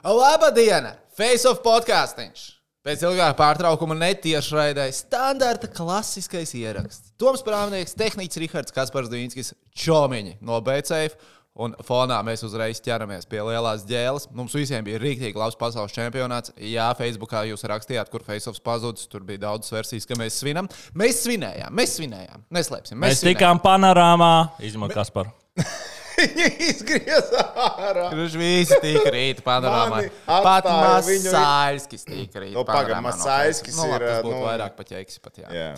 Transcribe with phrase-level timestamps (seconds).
[0.00, 0.94] Labā diena!
[1.12, 2.54] Face of podkāstīns!
[2.80, 7.10] Pēc ilgāka pārtraukuma netiešraidē standarta klasiskais ieraksts.
[7.20, 11.18] Toms Prāvnieks, tehnicis Rihards Kaspars Dīnskis, Čomiņi no BCF.
[11.60, 14.30] Un fonā mēs uzreiz ķeramies pie lielās ģēles.
[14.32, 16.54] Mums visiem bija rīktīgi labs pasaules čempionāts.
[16.56, 19.10] Jā, Facebookā jūs rakstījāt, kur Faceoffs pazudis.
[19.10, 20.70] Tur bija daudz versijas, ka mēs svinam.
[20.96, 22.48] Mēs svinējām, mēs svinējām.
[22.56, 22.96] Neslēpsim.
[22.96, 23.36] Mēs svinējām.
[23.36, 25.36] tikām panorāmā, izņemot Kasparu.
[26.20, 28.04] Viņi izgriezā ārā.
[28.12, 30.02] Kurš visi tika rīta panorāmā.
[30.26, 30.66] Pat
[31.06, 33.12] viņu- Masāļskis tika rīta Nu, pagaid, panorāmā.
[33.14, 35.48] Masāļskis nu, labi, ir, Tas būtu nu- vairāk pa ķeksi pat, jā.
[35.54, 35.70] Jā.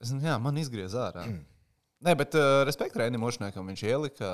[0.00, 1.26] Es, jā, man izgriez ārā.
[2.06, 4.28] Nē, bet uh, respekt Rēnam Ošniekam viņš ielika.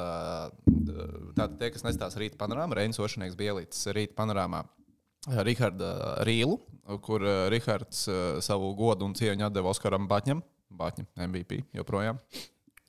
[0.68, 5.94] Uh, tātad tie, kas nestāsta rīta panorāmā, Rēnis Ošnieks bija ielicis rīta panorāmā uh, Riharda
[6.28, 6.58] Rīlu,
[7.06, 10.44] kur uh, Rihards uh, savu godu un cieņu atdeva Oskaram Batņam.
[10.74, 12.20] Batņam, MVP joprojām.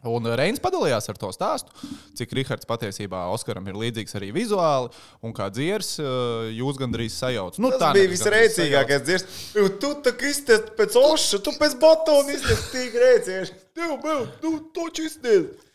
[0.09, 1.73] Un Reins padalījās ar to stāstu,
[2.17, 4.91] cik Rihards patiesībā Oskaram ir līdzīgs arī vizuāli,
[5.25, 7.61] un kā dziers, uh, jūs gandrīz sajaucat.
[7.63, 9.79] Nu, Tas tā bija visrēcīgākais dzirdams.
[9.81, 13.57] Tu tā kā iztiet pēc oša, tu pēc batona iztiet tik rēcieši.
[13.75, 15.65] Tev, vēl, tu toči iztiet.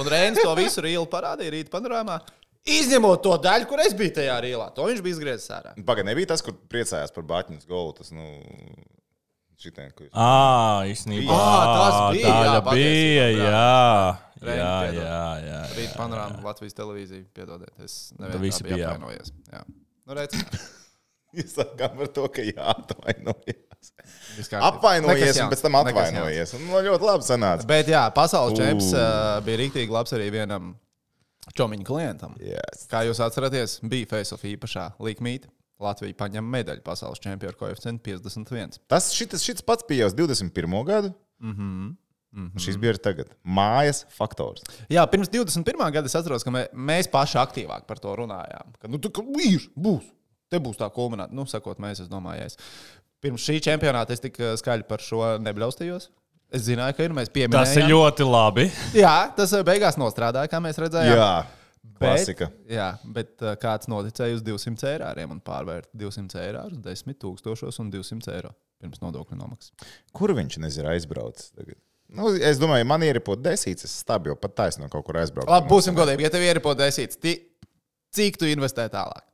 [0.00, 2.18] Un Reins to visu rīlu parādīja rīta panorāmā.
[2.64, 4.70] Izņemot to daļu, kur es biju tajā rīlā.
[4.72, 5.74] To viņš bija izgriezis ārā.
[5.84, 7.92] Pagaid, nebija tas, kur priecājās par Batņas golu.
[7.98, 8.24] Tas, nu,
[9.60, 10.12] šitien, ko jūs...
[10.12, 11.34] Ah, īstenībā.
[11.34, 13.66] Ā, tas bija, jā, bija, jā.
[14.44, 15.60] Jā, jā, jā.
[15.78, 17.24] Rīta panorāmā Latvijas televīzija.
[17.36, 18.96] Piedodiet, es Tu visi nevienu bijām.
[18.98, 19.32] apvainojos.
[19.52, 19.62] Jā.
[20.04, 20.36] Nu, redz,
[21.34, 23.90] Jūs sākām ar to, ka jāatvainojas.
[24.60, 26.54] Apvainojies un pēc tam atvainojies.
[26.58, 27.66] Un, nu, ļoti labi sanāca.
[27.68, 29.00] Bet jā, pasaules čempions Ū.
[29.00, 30.72] uh, bija rīktīgi labs arī vienam
[31.58, 32.36] čomiņu klientam.
[32.42, 32.86] Yes.
[32.90, 35.50] Kā jūs atceraties, bija Face-off īpašā likmīte.
[35.82, 38.78] Latvija paņem medaļu pasaules čempionu koeficientu 51.
[38.90, 40.84] Tas šitas, šitas pats bija jau 21.
[40.86, 41.12] gadu.
[41.42, 41.54] Mm -hmm.
[41.58, 41.92] Mhm.
[42.34, 42.64] Mm -hmm.
[42.64, 43.26] Šis bija arī tagad.
[43.44, 44.62] Mājas faktors.
[44.88, 45.92] Jā, pirms 21.
[45.92, 48.74] gada es atceros, ka mē, mēs paši aktīvāk par to runājām.
[48.78, 50.02] Ka, nu, tā kā ir, būs.
[50.50, 51.32] Te būs tā kulmināta.
[51.32, 52.58] Nu, sakot, mēs, es domāju, es.
[53.20, 56.10] Pirms šī čempionāta es tik eh, skaļi par šo nebļaustījos.
[56.52, 57.14] Es zināju, ka ir.
[57.16, 57.64] Mēs pieminējām.
[57.64, 58.66] Tas ir ļoti labi.
[58.94, 61.16] Jā, tas eh, beigās nostrādāja, kā mēs redzējām.
[61.16, 61.46] Jā,
[61.98, 62.50] klasika.
[62.50, 67.18] Bet, jā, bet eh, kāds noticēja uz 200 eiro un pārvērta 200 eiro uz 10
[67.24, 69.72] tūkstošos un 200 eiro pirms nodokļu nomaksas.
[70.12, 71.52] Kur viņš nezina aizbraucis?
[71.56, 71.78] Tagad?
[72.14, 75.18] Nu, es domāju, ja man ir ieripot desīts, es stabi jau pat taisno kaut kur
[75.18, 75.50] aizbraukt.
[75.50, 76.26] Labi, būsim godīgi.
[76.26, 77.18] Ja tev ir ieripotēsīts,
[78.14, 79.24] cik tu investē tālāk?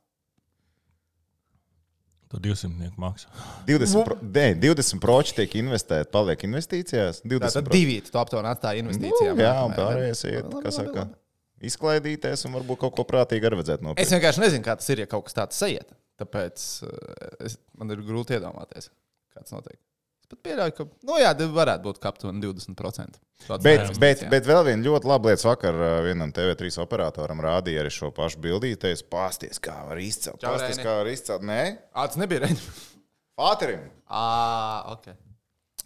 [2.31, 3.27] Tu 200 maksā.
[3.67, 7.19] 20, pro, ne, 20 proči tiek investēti, paliek investīcijās.
[7.25, 9.35] 20 Tātad pro- divi tu aptuveni atstāji investīcijām.
[9.35, 11.20] Nu, jā, un pārējais kā labi, saka, labi.
[11.69, 14.13] Izklaidīties un varbūt kaut ko prātīgi arī vajadzētu Es nopirkt.
[14.15, 15.93] vienkārši nezinu, kā tas ir, ja kaut kas tāds sajiet.
[16.21, 18.91] Tāpēc eh, es, man ir grūti iedomāties,
[19.33, 19.79] kāds notiek.
[20.21, 23.21] Es pat pieļauju, ka, nu jā, varētu būt aptuveni 20%.
[23.47, 25.47] Tāds Bet, bet, bet vēl viena ļoti laba lieta.
[25.49, 28.91] Vakar uh, vienam TV3 operatoram rādīja arī šo pašu bildīti.
[28.93, 30.37] Es pasties, kā var izcelt.
[30.43, 31.45] Čau, Pasties, kā var izcelt.
[31.47, 31.63] Nē,
[31.97, 32.85] tas nebija reizes.
[33.39, 33.87] Fāterim.
[34.05, 35.09] Ah, ok.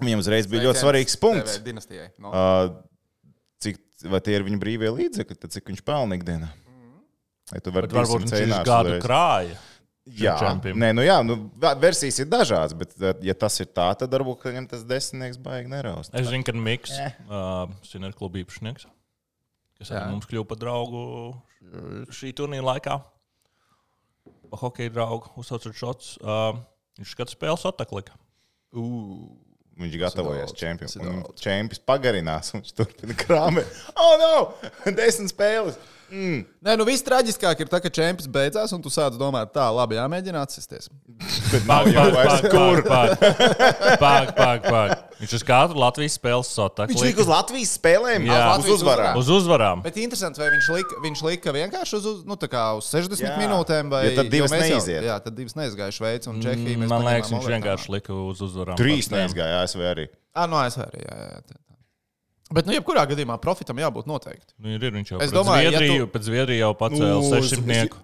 [0.04, 1.56] Viņam uzreiz bija ļoti svarīgs punkts.
[2.20, 2.34] No.
[2.36, 2.95] Uh,
[4.12, 6.52] vai tie ir viņa brīvie līdzekļi, tad cik viņš pelna ikdienā?
[7.52, 9.06] Vai tu vari varbūt 200 viņš ir gadu uzreiz?
[9.06, 9.58] krāja.
[10.06, 11.36] Jā, nē, nu jā, nu,
[11.82, 12.92] versijas ir dažādas, bet,
[13.26, 16.14] ja tas ir tā, tad varbūt ka viņam tas desmitnieks baigi neraust.
[16.14, 16.94] Es zinu, ka Miks,
[17.26, 18.86] uh, Sinēra kluba īpašnieks,
[19.80, 20.04] kas Jā.
[20.04, 21.02] arī mums kļuva par draugu
[22.14, 23.00] šī turnīra laikā.
[24.52, 26.14] Pa hokeja draugu uzsaucot šots.
[26.22, 26.54] Uh,
[27.00, 28.14] viņš skatās spēles ataklika.
[28.76, 29.34] Uh,
[29.76, 31.24] Viņš gatavojas čempionam.
[31.36, 33.80] čempions pagarinās, un viņš turpina krāpēt.
[34.00, 34.36] Oh, no!
[35.00, 35.76] Desmit spēles!
[36.12, 36.44] Mm.
[36.66, 39.98] Nē, nu viss traģiskāk ir tas, ka čempions beidzās, un tu sāc domāt, tā, labi,
[39.98, 40.90] jāmēģina atsisties.
[41.52, 42.82] Bet nav jau vairs kur.
[42.86, 44.94] Pāk, pāk, pāk.
[45.20, 46.52] Viņš uz katru Latvijas spēles
[46.92, 47.30] Viņš lika uz.
[47.32, 48.40] Latvijas spēlēm, Jā.
[48.60, 49.18] uz uzvarām.
[49.22, 49.82] Uz uzvarām.
[49.86, 53.24] Bet interesanti, vai viņš lika, viņš lika vienkārši uz, uz, nu, tā kā uz 60
[53.24, 53.32] Jā.
[53.32, 53.42] jā.
[53.42, 55.04] minūtēm, vai Jo tad divas mēs jau- neiziet.
[55.08, 56.78] Jā, tad divas neizgāja Šveice un Čehija.
[56.84, 58.78] mēs Man liekas, viņš vienkārši lika uz uzvarām.
[58.78, 60.10] Trīs neizgāja ASV arī.
[60.36, 61.06] Ah, no ASV arī.
[61.08, 61.56] Jā, jā, tā.
[62.56, 64.54] Bet, nu, jebkurā gadījumā profitam jābūt noteikti.
[64.64, 67.30] Nu, ir, ir, viņš jau Es domāju, ja Zviedriju, tu- pēc Zviedriju jau pacēla Nu,
[67.36, 68.02] 600.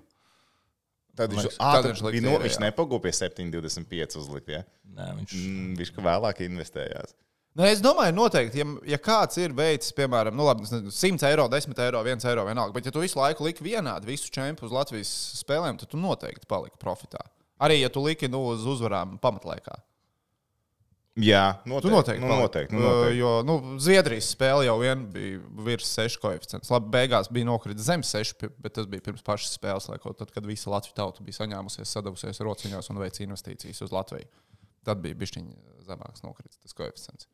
[1.16, 4.48] Tad viņš, ah, tad viņš bija no, viņš nepagūpa pie 7,25 uzlikt.
[4.52, 4.62] Ja?
[4.96, 7.14] Nē, viņš Mm, viņš ka vēlāk investējās.
[7.54, 11.26] Nu, es domāju, noteikti, ja, ja kāds ir veids, piemēram, nu, labi, es nezinu, 100
[11.28, 14.70] eiro, 10 eiro, 1 eiro vienalga, bet ja tu visu laiku liki vienādi visu čempionu
[14.70, 15.12] uz Latvijas
[15.42, 17.20] spēlēm, tad tu noteikti paliki profitā.
[17.60, 19.76] Arī ja tu liki nu, uz uzvarām pamatlaikā.
[21.20, 21.92] Jā, Tu noteikti.
[21.92, 23.18] noteikti, Nu, noteikti, nu, Uh, noteikti.
[23.20, 26.70] Jo nu, Zviedrijas spēle jau vien bija virs 6 koeficients.
[26.72, 30.32] Labi, beigās bija nokritis zem 6, pi- bet tas bija pirms pašas spēles, laikot, tad,
[30.32, 34.26] kad visa Latvijas tauta bija saņēmusies, sadavusies rociņos un veica investīcijas uz Latviju.
[34.88, 37.28] Tad bija bišķiņa zemāks nokritis tas koeficients.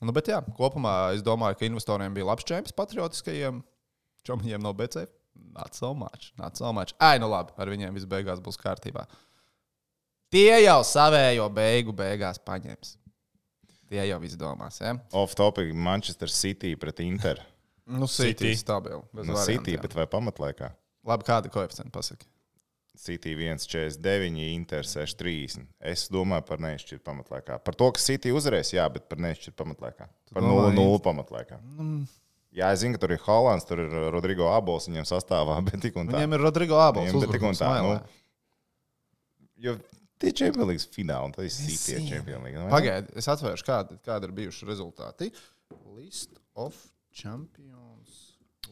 [0.00, 3.62] Nu, bet jā, kopumā es domāju, ka investoriem bija labs čempions patriotiskajiem
[4.24, 5.04] čomiem no BC.
[5.52, 6.32] Not so much.
[6.38, 6.94] Not so much.
[6.98, 9.04] Ai, nu labi, ar viņiem viss beigās būs kārtībā.
[10.30, 12.96] Tie jau savējo beigu beigās paņems.
[13.90, 14.78] Tie jau izdomās.
[14.82, 14.94] Ja?
[15.18, 17.42] Off topic Manchester City pret Inter.
[17.90, 19.34] Nu, City bez No variantiem.
[19.42, 20.68] City, bet vai pamatlaikā?
[21.10, 22.28] Labi, kāda koeficienta pasaka?
[22.94, 25.64] City 1,49, Inter 6,30.
[25.90, 27.56] Es domāju par neizšķirtu pamatlaikā.
[27.66, 30.06] Par to, ka City uzvarēs, jā, bet par neizšķirtu pamatlaikā.
[30.30, 31.58] Par domā, 0,0 pamatlaikā.
[31.80, 32.04] Nu,
[32.50, 35.98] Jā, es zinu, ka tur ir Hollands, tur ir Rodrigo Abols viņam sastāvā, bet tik
[35.98, 36.18] un tā.
[36.18, 37.14] Viņiem ir Rodrigo Abols.
[37.14, 37.70] Bet tik un tā.
[37.82, 37.92] Nu,
[39.66, 39.76] jo
[40.20, 42.04] tie Champions League fināli, un tad ir City.
[42.10, 42.66] Champions League.
[42.72, 45.30] Pagaidiet, es atvēršu, kādi, kādi ir bijuši rezultāti.
[45.96, 46.76] List of
[47.14, 48.20] Champions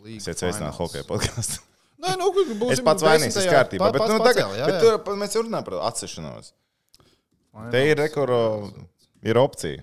[0.05, 0.21] League.
[0.23, 1.65] Es aicināju hokeja podkāstu.
[2.05, 3.55] Nē, nu, būsim Es pats vainīgs, desmitajā.
[3.57, 3.89] kārtībā.
[3.89, 4.97] Pa- Bet, nu, tagad, pacēli, jā, bet jā.
[5.03, 6.53] tur mēs jau runājam par atsešanos.
[7.73, 8.37] Te ir rekoro,
[9.27, 9.83] ir opcija.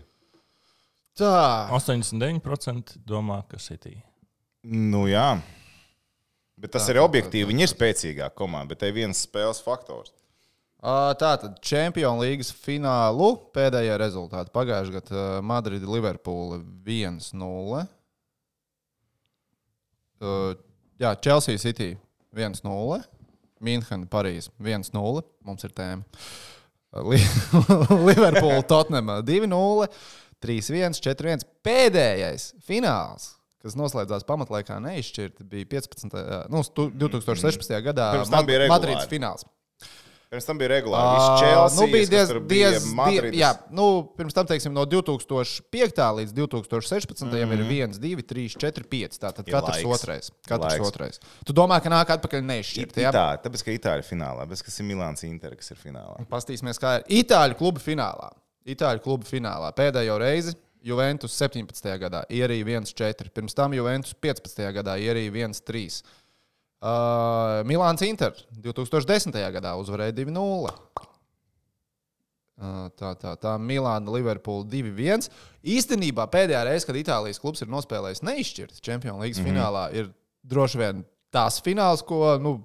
[1.19, 1.33] Tā.
[1.75, 3.97] 89% domā, ka City.
[4.63, 5.33] Nu, jā.
[6.55, 7.49] Bet tas Tā, ir tā, objektīvi.
[7.51, 10.13] Viņi ir spēcīgāka komanda, bet te ir viens spēles faktors.
[10.85, 14.51] Tātad Champions League finālu pēdējie rezultāti.
[14.53, 17.85] Pagājušajā gadā Madrida Liverpoola 1-0.
[20.21, 20.33] Ā,
[21.01, 21.89] Jā, Chelsea City
[22.35, 22.99] 1-0.
[23.65, 25.23] München, Parīzē 1-0.
[25.47, 26.05] Mums ir tēma.
[27.09, 27.19] Li-
[28.07, 29.89] Liverpoola Tottenham 2-0.
[30.45, 31.43] 3-1, 4-1.
[31.65, 33.31] Pēdējais fināls,
[33.63, 36.13] kas noslēdzās pamatlaikā neizšķirti, bija 15.
[36.53, 37.73] Nu, stu- 2016.
[37.87, 38.11] gadā.
[38.69, 39.47] Madrids fināls.
[40.29, 41.15] Pirms tam bija regulāri.
[41.15, 43.37] Viss Chelsea, nu, bija diez, diez, die, Madrides.
[43.39, 43.85] jā, nu,
[44.17, 46.01] pirms tam, teiksim, no 2005.
[46.19, 47.25] līdz 2016.
[47.25, 47.53] Mm -hmm.
[47.53, 49.19] ir 1, 2, 3, 4, 5.
[49.21, 50.01] Tātad Ir katrs laiks.
[50.01, 50.31] otrais.
[50.47, 50.87] Katrs Laiks.
[50.87, 51.19] otrais.
[51.45, 52.97] Tu domā, ka nāk atpakaļ neizšķirt.
[52.97, 56.25] Jā, Itāļi, tāpēc, ka Itāļi ir finālā, bet kas ir Milāns Inter, kas ir finālā.
[56.29, 58.29] Pastīsimies, kā ir Itāļu kluba finālā.
[58.65, 60.55] Itāļu kluba finālā pēdējo reizi.
[60.85, 61.97] Juventus 17.
[61.97, 64.71] gadā ierīja 1-4, pirms tam Juventus 15.
[64.73, 66.03] gadā ierīja 1-3.
[66.85, 69.33] Uh, Milāns Inter 2010.
[69.55, 70.69] gadā uzvarēja 2-0.
[72.55, 75.25] Uh, tā, tā, tā Milāna, Liverpoola 2-1.
[75.75, 79.57] Īstenībā pēdējā reize, kad Itālijas klubs ir nospēlējis neizšķirts Champions League mm -hmm.
[79.57, 80.11] finālā, ir
[80.45, 81.01] droši vien
[81.33, 82.59] tas fināls, ko nu,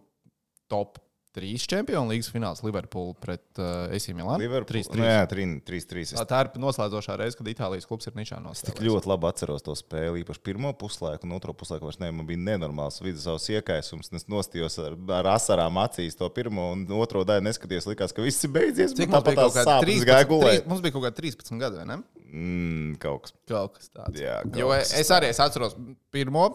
[0.69, 1.01] top
[1.37, 4.41] 3 Champions League fināls Liverpoola pret uh, AC Milānu.
[4.43, 4.83] Liverpool.
[4.83, 4.99] 3-3.
[4.99, 6.25] Nu, jā, 3-3.
[6.27, 8.87] Tā, ir noslēdzošā reize, kad Itālijas klubs ir nišā Tik nospēlējis.
[8.89, 10.25] ļoti labi atceros to spēli.
[10.25, 12.11] Īpaši pirmo puslaiku, un otro puslaiku vairs ne.
[12.11, 14.11] Man bija nenormāls vidusceļš iekaisums.
[14.19, 17.47] Es nostījos ar, ar asarām acīs to pirmo un otro daļu.
[17.47, 18.97] Neskatījos, likās, ka viss ir beidzies.
[18.99, 20.59] Cik tāpat tās sāpes 13, gāja gulēt.
[20.59, 22.01] trīs- mums bija kaut kāda 13 gadi, vai ne?
[22.31, 23.39] Mm, kaut kas.
[23.51, 24.19] Kaut kas tāds.
[24.19, 25.79] Jā, kaut jo kas es arī es atceros
[26.11, 26.49] pirmo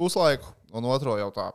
[0.00, 1.50] puslaiku un otro jau tā.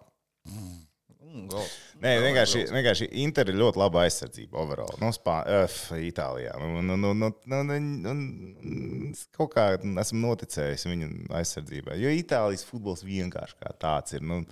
[0.46, 0.84] Mm.
[1.28, 4.58] Nē, vienkārši, vienkārši Inter ir ļoti laba aizsardzība.
[4.62, 4.98] Overall.
[5.02, 5.40] No Spā...
[5.66, 6.54] F, Itālijā.
[6.62, 11.10] Nu, nu, nu, nu, nu, nu, nu, nu, es kaut kā esmu noticējis viņu
[11.40, 11.98] aizsardzībai.
[12.02, 14.26] Jo Itālijas futbols vienkārši kā tāds ir.
[14.28, 14.44] Nu,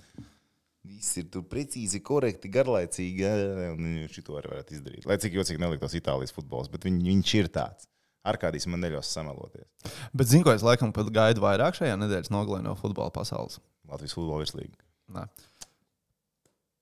[0.86, 3.26] Viss ir tur precīzi, korekti, garlaicīgi.
[3.74, 5.08] viņš to arī varētu izdarīt.
[5.10, 7.88] Lai cik jocīgi neliktos Itālijas futbols, bet viņ, viņš ir tāds.
[8.26, 9.66] Ar kādīs man neļaus sameloties.
[10.14, 13.60] Bet zinu, ko es laikam pat gaidu vairāk šajā nedēļas nogalē no futbola pasaules.
[13.86, 14.78] Latvijas futbola virslīga.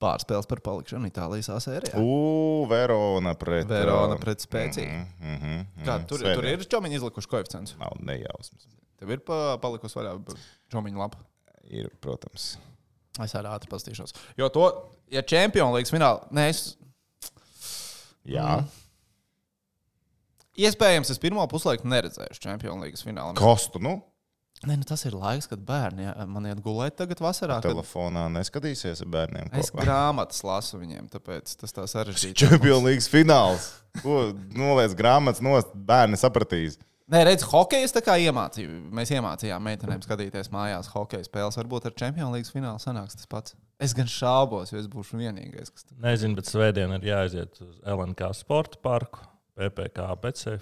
[0.05, 1.97] Pārspēles par palikšanu Itālijas sērijā.
[1.97, 3.65] U, Verona pret.
[3.69, 4.93] Verona uh, pret spēcīgu.
[4.93, 5.85] mhm, mhm, mhm.
[5.87, 6.41] Kā, tur, Svētdien.
[6.41, 7.75] tur ir čomiņi izlikuši koeficients.
[7.81, 8.69] Nav nejausmas.
[9.01, 10.15] Tev ir pa, palikusi vaļā
[10.73, 11.19] čomiņa lapa.
[11.65, 12.53] Ir, protams.
[13.23, 14.13] Es arī ātri paskatīšos.
[14.37, 14.65] Jo to,
[15.13, 16.65] ja Champions League finālā, nē, es
[18.25, 18.59] Jā.
[18.59, 18.67] Mm.
[20.65, 23.35] iespējams, es pirmo puslaiku neredzēšu Champions League finālā.
[23.39, 23.97] Kostu, nu,
[24.65, 27.59] Nē, nu tas ir laiks, kad bērni man iet gulēt tagad vasarā.
[27.61, 29.51] Kad telefonā neskatīsies ar bērniem.
[29.53, 29.85] es kopā.
[29.85, 32.39] grāmatas lasu viņiem, tāpēc tas tā sarežģīti.
[32.41, 33.69] Champions League fināls.
[34.01, 36.79] Ko noliec grāmatas nost, bērni sapratīs.
[37.05, 38.79] Nē, redz, hokeja tā kā iemācīja.
[38.97, 41.59] Mēs iemācījām meitenēm skatīties mājās hokeja spēles.
[41.61, 43.53] Varbūt ar Champions League finālu sanāks tas pats.
[43.77, 47.75] Es gan šaubos, jo es būšu vienīgais, kas tur Nezinu, bet svētdien ir jāaiziet uz
[47.83, 49.21] LNK sporta parku,
[49.55, 50.57] PPC, BC.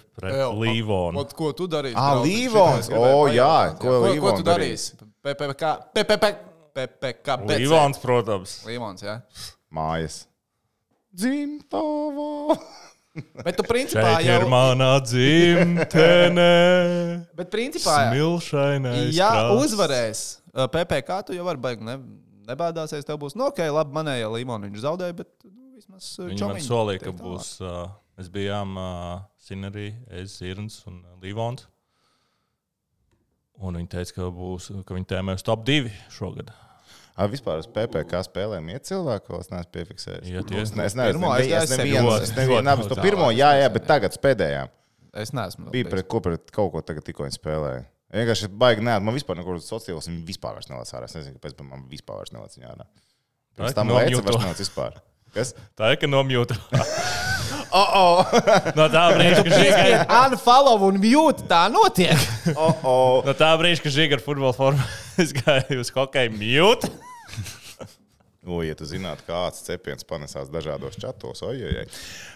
[1.18, 1.96] Ot, ko tu darīsi?
[1.98, 2.28] Braucot?
[2.28, 2.90] Līvons!
[2.94, 4.94] O, jā, ko Ko, ko tu darīsi?
[5.24, 6.30] PPC, PPC,
[6.74, 8.54] PPC, Līvons, protams.
[8.68, 9.18] Līvons, jā.
[9.74, 10.24] Mājas.
[11.14, 12.54] Dzimtavo!
[13.46, 14.38] Bet tu principā Šeit jau...
[14.42, 16.46] ir mana dzimtene.
[17.38, 19.10] Bet principā, Smilšainais.
[19.14, 19.66] ja krasts.
[19.66, 21.98] uzvarēs uh, PPC, tu jau vari baigt, ne,
[22.46, 23.06] nebēdāsies.
[23.06, 26.66] Tev būs, nu, ok, labi, manējā līmenī viņš zaudēja, bet nu, vismaz uh, Viņi man
[26.66, 27.54] solīja, ka būs.
[27.62, 27.86] Uh,
[28.18, 31.66] mēs bijām uh, Sinerī, Es, Zirns un Līvons.
[33.62, 36.50] Un viņi teica, ka, būs, ka viņi tēmēs top 2 šogad.
[37.14, 40.26] Ar vispār uz PPC spēlēm iet cilvēku, ko es neesmu piefiksējis.
[40.32, 40.50] Iet.
[40.58, 43.02] Es ne- es neesmu ļoti neapstu daudz.
[43.06, 44.72] pirmo, jā, jā, bet tagad pēdējām.
[45.14, 45.68] Es neesmu.
[45.68, 47.84] vēl Bija pret ko pret kaut ko tagad tikko viņi spēlēja.
[48.14, 51.04] Vienkārši baigi, nē, man vispār nekur sociālos viņa vispār vairs nelaiž ārā.
[51.06, 52.86] Es nezinu, kāpēc, bet man vispār vairs nelaiž viņa ārā.
[53.54, 54.18] Tā ir Tam nomjūto.
[54.18, 54.98] lēca vairs nav vispār.
[55.34, 55.54] Kas?
[55.74, 56.58] Tā ir, ka nomjūta.
[57.74, 58.34] Oh, oh.
[58.78, 62.20] No tā brīža, kad Žiga, Unfollow un mute, tā notiek.
[62.54, 63.16] oh, oh.
[63.26, 64.84] no tā brīža, kad Žiga ar futbola formu
[65.18, 66.92] izgāja uz hokeja mute.
[68.46, 71.86] O, ja tu zinātu, kāds cepiens panesās dažādos čatos, ojojai.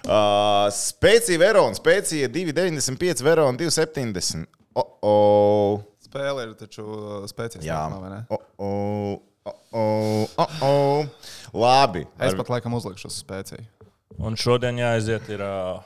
[0.09, 4.49] Uh, spēcīga Verona, spēcīga 2,95, Verona 2,70.
[4.75, 5.87] Oh, oh.
[6.03, 6.89] Spēle ir taču
[7.29, 7.63] spēcīga.
[7.69, 8.23] Jā, vai ne?
[8.33, 9.19] oh, oh.
[9.49, 10.45] Oh, oh.
[10.45, 11.29] Oh, oh.
[11.57, 12.05] Labi.
[12.23, 13.67] Es pat laikam uzlikšu uz spēcīgu.
[14.19, 15.79] Un šodien jāaiziet ir, uh,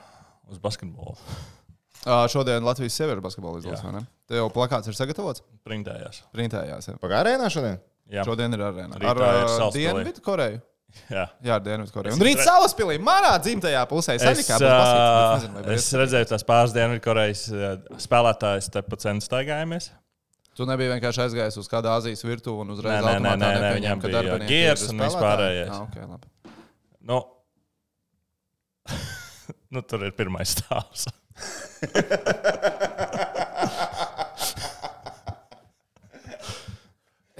[0.50, 1.16] uz basketbolu.
[2.02, 3.86] Uh, šodien Latvijas sieviešu basketbola izlase, Jā.
[3.86, 4.06] vai ne?
[4.26, 5.44] Te jau plakāts ir sagatavots.
[5.68, 6.24] Printējās.
[6.34, 6.88] Printējās.
[6.90, 6.98] Jā.
[7.02, 7.78] Pagārēnā šodien?
[8.12, 8.98] Jā, Šodien ir arēna.
[8.98, 9.68] Rītā Ar uh.
[9.74, 10.58] Dienvidu Koreju.
[11.16, 11.24] jā.
[11.44, 11.58] Jā.
[11.62, 14.18] Es Un rīt Salaspilī, manā dzimtajā pusē.
[14.18, 17.70] Es, Sanikā būs basīts, bet uh, nezinu, vai es redzēju tās pāris Dienvidkorejas uh,
[18.02, 19.92] spēlētājas te pa centu staigājamies.
[20.56, 24.18] Tu nebija vienkārši aizgājis uz kādu Azijas virtuvi un uzreiz nē, nepieņēma, viņam ka bija
[24.18, 25.06] darbinieki ir un spēlētāji?
[25.06, 25.72] vispārējais.
[25.72, 26.26] Ah, okay, labi.
[27.08, 27.18] Nu,
[29.76, 31.08] nu, tur ir pirmais stāvs.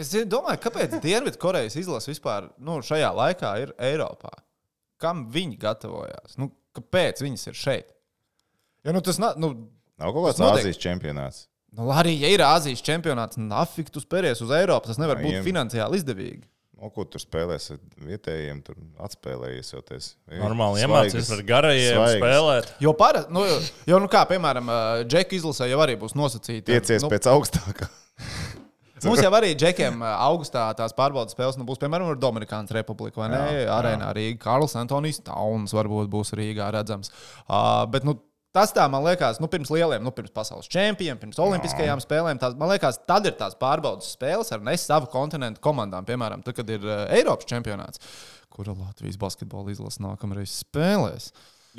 [0.02, 4.32] Es domāju, kāpēc Dienvidkorejas izlase vispār nu, šajā laikā ir Eiropā?
[5.02, 6.34] Kam viņi gatavojās?
[6.40, 7.92] Nu, kāpēc viņas ir šeit?
[8.82, 9.38] Ja, nu, tas nav.
[9.38, 9.52] Nu,
[10.00, 10.42] Nav kaut kāds.
[10.42, 11.44] Āzijas čempionāts.
[11.78, 15.36] Nu, arī, ja ir Āzijas čempionāts, nafik tu spēries uz Eiropu, tas nevar Jā, būt
[15.38, 16.44] jiem- finansiāli izdevīgi.
[16.82, 18.74] O, ko tur spēlēs ar vietējiem, tur
[19.06, 20.16] atspēlējies jau tas.
[20.34, 22.16] Normāli iemācīties ar garajiem svaigas.
[22.18, 22.72] spēlēt.
[22.82, 23.44] Jo parasti, nu,
[23.86, 24.72] jo, nu, kā piemēram,
[25.06, 26.72] Džeka izlasē jau arī būs nosacīta.
[26.72, 27.86] Tiecies nu, pēc augstākā.
[29.02, 33.30] Mums jau arī džekiem augustā tās pārbaudas spēles nu, būs, piemēram, ar Dominikānas republiku vai
[33.32, 33.40] ne?
[33.66, 34.38] Arēnā Rīgā.
[34.44, 37.10] Karls Antonijs Tauns varbūt būs Rīgā redzams.
[37.48, 38.14] Uh, bet, nu,
[38.52, 42.40] Tas tā, man liekas, nu, pirms lieliem, nu, pirms pasaules čempioniem, pirms olimpiskajām spēlēm.
[42.40, 46.04] Tās, man liekas, tad ir tās pārbaudas spēles ar ne savu kontinentu komandām.
[46.08, 48.02] Piemēram, tad, kad ir uh, Eiropas čempionāts,
[48.52, 51.30] kura Latvijas basketbola izlase nākamreiz spēlēs.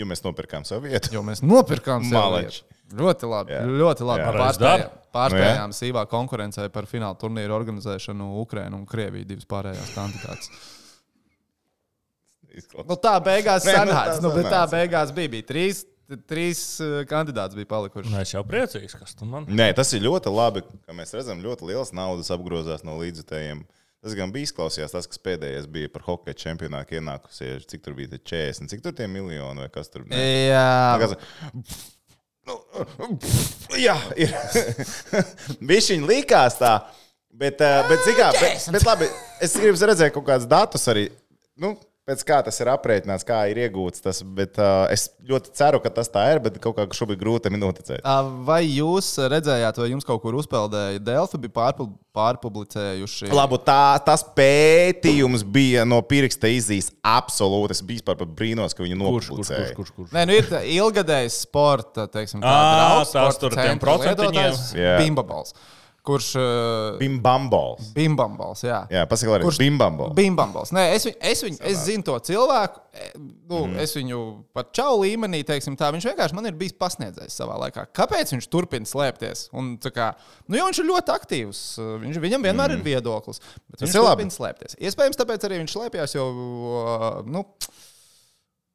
[0.01, 1.13] Jo mēs nopirkām savu vietu.
[1.13, 2.63] Jo mēs nopirkām Maleči.
[2.65, 2.79] vietu.
[2.97, 3.53] Ļoti labi.
[3.53, 3.61] Jā.
[3.69, 4.25] Ļoti labi.
[4.25, 4.33] Jā.
[4.39, 10.49] Pārspējām, pārspējām nu, sīvā konkurencē par fināla turnīru organizēšanu Ukraiņu un Krieviju divas pārējās kandidātas.
[12.85, 14.17] Nu, tā beigās Nē, nu, tā sanāca.
[14.21, 14.71] Nu, tā sanāca.
[14.75, 15.85] beigās bija, bija trīs,
[16.29, 18.11] trīs uh, kandidāti bija palikuši.
[18.11, 19.47] Nu, es jau priecīgs, kas tu man.
[19.47, 23.63] Nē, tas ir ļoti labi, ka mēs redzam, ļoti liels naudas apgrozās no līdzekļiem.
[24.03, 27.63] Tas gan bija izklausījās, tas, kas pēdējais bija par hokeja čempionātu ienākusies.
[27.71, 28.19] Cik tur bija tie
[28.51, 30.19] 40, cik tur tie miljoni vai kas tur bija?
[30.19, 31.91] Jā, Kas-
[32.43, 32.57] Nu,
[33.79, 34.33] Jā, ir.
[35.71, 36.73] Viņš likās tā.
[37.33, 39.07] Bet, eh, bet, zini kā, bet, bet labi,
[39.41, 41.07] es gribu redzēt kaut kādus datus arī.
[41.57, 41.71] Nu,
[42.07, 44.21] pēc kā tas ir aprēķināts, kā ir iegūts tas.
[44.35, 47.63] Bet, uh, es ļoti ceru, ka tas tā ir, bet kaut kā šobrīd grūti man
[47.63, 48.03] noticēt.
[48.47, 53.31] Vai jūs redzējāt, vai jums kaut kur uzpeldēja Delfi, bija pārpub pārpublicējuši?
[53.33, 57.77] Labu, tā, tas pētījums bija no pirksta izzīs absolūti.
[57.77, 59.77] Es biju par brīnos, ka viņu Kurš, kurš, kurš, nopublicēja.
[59.79, 60.11] kurš, kurš?
[60.13, 63.87] Nē, nu ir tā ilgadējs sporta, teiksim, Ā, draugs, tās sporta tur ar tiem centra
[63.89, 64.59] procentiņiem.
[66.03, 66.33] Kurš.
[66.35, 67.93] Uh, Bimbambals.
[67.95, 68.81] Bimbambals, jā.
[68.91, 70.11] Jā, pasakiet, kurš Bimbambals.
[70.17, 70.73] Bimbambals.
[70.75, 72.81] Nē, es, viņu, es, viņu, es zinu to cilvēku.
[72.91, 73.77] e, Nu, mm.
[73.79, 74.17] Es viņu
[74.55, 75.93] pat čau līmenī, teiksim, tā.
[75.95, 77.85] Viņš vienkārši man ir bijis pasniedzējis savā laikā.
[77.95, 79.45] Kāpēc viņš turpina slēpties?
[79.55, 80.09] Un, kā,
[80.49, 81.63] nu, jo viņš ir ļoti aktīvs.
[82.03, 82.81] Viņš, viņam vienmēr mm.
[82.81, 83.39] ir viedoklis.
[83.71, 84.75] Bet viņš turpina slēpties.
[84.83, 87.45] Iespējams, tāpēc arī viņš slēpjas uh, Nu,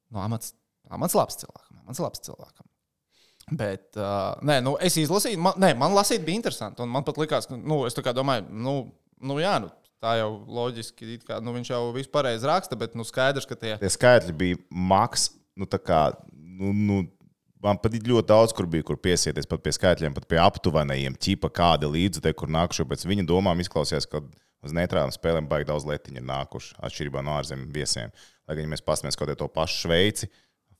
[0.08, 0.56] nu, amats,
[0.88, 1.84] amats labs cilvēkam.
[1.84, 2.64] Amats labs cilvēkam.
[3.54, 6.84] Bet, uh, nē, nu, es izlasīju, man, nē, man lasīt bija interesanti.
[6.84, 8.74] Man pat likās, ka, nu, es domāju, nu,
[9.24, 9.70] nu jā, nu,
[10.02, 13.76] tā jau loģiski, kā, nu, viņš jau visu pareizi raksta, bet, nu, skaidrs, ka tie.
[13.80, 15.30] Tie skaitļi bija maks.
[15.58, 16.02] Nu, tā kā,
[16.32, 16.98] nu, nu,
[17.64, 21.50] man pat ļoti daudz, kur bija, kur piesieties pat pie skaitļiem, pat pie aptuvenajiem, ķipa
[21.54, 22.86] kādi līdzekļi, kur nākuši.
[22.92, 24.22] Pēc viņa domām izklausījās, ka
[24.64, 28.14] uz neitrālām spēlēm baigi daudz letiņu ir nākuši, atšķirībā no ārzemju viesiem.
[28.48, 30.30] Lai gan, ja mēs paskatāmies kaut kādā to pašu Šveici,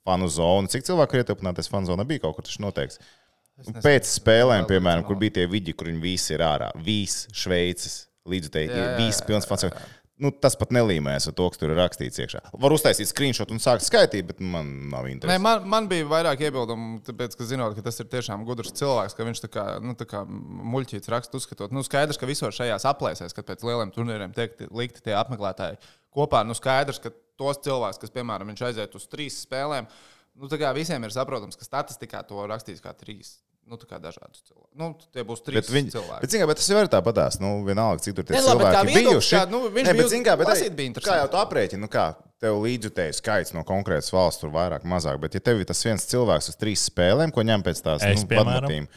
[0.09, 3.01] fanu zonu, cik cilvēku ir ietilpināties fanu zonā, bija kaut kur tas noteikts.
[3.83, 8.83] Pēc spēlēm, piemēram, kur bija tie vidi, kur viņi visi ir ārā, visi Šveices līdzekļi,
[9.01, 9.67] visi pilns fans.
[10.19, 12.41] Nu, tas pat nelīmēs ar to, kas tur ir rakstīts iekšā.
[12.59, 15.43] Var uztaisīt screenshot un sākt skaitīt, bet man nav Nē, interesi.
[15.45, 19.27] man, man bija vairāk iebildumu, tāpēc, ka zinot, ka tas ir tiešām gudrs cilvēks, ka
[19.29, 21.75] viņš tā kā, nu, tā kā muļķīts raksta, uzskatot.
[21.75, 25.79] Nu, skaidrs, ka visos šajās aplēsēs, kad pēc lieliem turnīriem tiek likti tie apmeklētāji
[26.19, 29.89] kopā, nu, skaidrs, ka tos cilvēkus, kas, piemēram, viņš aiziet uz trīs spēlēm,
[30.39, 33.39] nu, tā kā visiem ir saprotams, ka statistikā to rakstīs kā trīs.
[33.69, 34.71] Nu, tā kā dažādus cilvēkus.
[34.81, 36.23] Nu, tie būs trīs Bet, viņi, cilvēki.
[36.23, 37.37] bet, zin, kā, bet tas jau ir tāpatās.
[37.37, 39.35] Nu, vienalga, cik tur tie Ne, labi, kā cilvēki viedoklis, bijuši.
[39.35, 41.19] kā, nu, viņš bija bet, zin, kā, bet, arī, bija kā interesanti.
[41.21, 42.05] jau tu aprēķini, nu kā
[42.41, 45.21] tev līdzjutēju skaits no konkrētas valsts, tur vairāk, mazāk.
[45.21, 48.25] Bet, ja tev ir tas viens cilvēks uz trīs spēlēm, ko ņem pēc tās Es,
[48.25, 48.89] nu, padmatīm,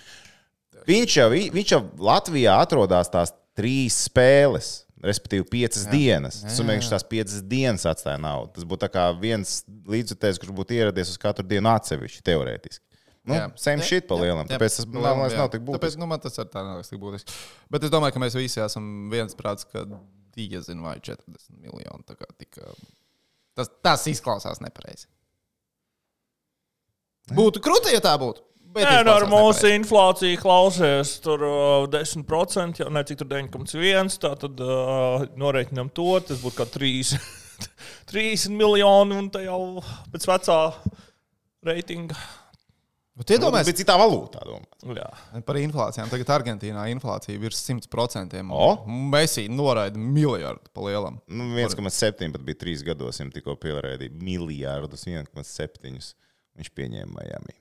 [0.88, 4.72] viņš jau, viņš jau Latvijā atrodas tās trīs spēles.
[5.02, 5.92] Respektīvi, piecas jā.
[5.96, 6.42] dienas.
[6.44, 8.52] Tas nozīmē, ka tās piecas dienas atstāja naudu.
[8.58, 12.86] Tas būtu kā viens līdzjutējs, kurš būtu ieradies uz katru dienu atsevišķi, teorētiski.
[13.26, 13.38] Nu.
[13.62, 14.46] Same shit pa lielam.
[14.46, 16.02] Jā, Tāpēc tas jā, man liekas, nav tik Tāpēc būtiski.
[16.02, 17.36] nu, man tas ar tā neliekas tik būtiski.
[17.74, 19.86] Bet es domāju, ka mēs visi esam viensprāts, ka
[20.38, 22.06] diezin vai 40 miljoni.
[22.08, 22.74] tā kā tika-
[23.58, 25.06] Tas, tas izklausās nepareizi.
[27.32, 28.42] Būtu krūti, ja tā būtu.
[28.72, 29.78] Bet Nē, nu, ar mūsu nepareizi.
[29.82, 34.12] inflāciju klausies, tur uh, 10%, jau ne cik tur 9,1.
[34.24, 37.16] Tā tad uh, norēķinām to, tas būtu kā 3,
[38.14, 39.82] 30 miljoni un tā jau
[40.14, 40.60] pēc vecā
[41.68, 42.16] reitinga.
[43.22, 44.42] Bet iedomājieties, bija citā valūtā.
[44.48, 44.96] domā.
[44.98, 45.10] Jā.
[45.46, 46.08] par inflācijām.
[46.10, 48.40] Tagad Argentīnā inflācija ir virs 100%.
[48.56, 48.70] O?
[49.12, 51.20] Messi noraida miljardu pa lielam.
[51.28, 56.00] Nu, 1,7 pat bija trīs gados, viņam tikko pielādēja miljardus, 1,7.
[56.56, 57.60] Viņš pieņēma Miami.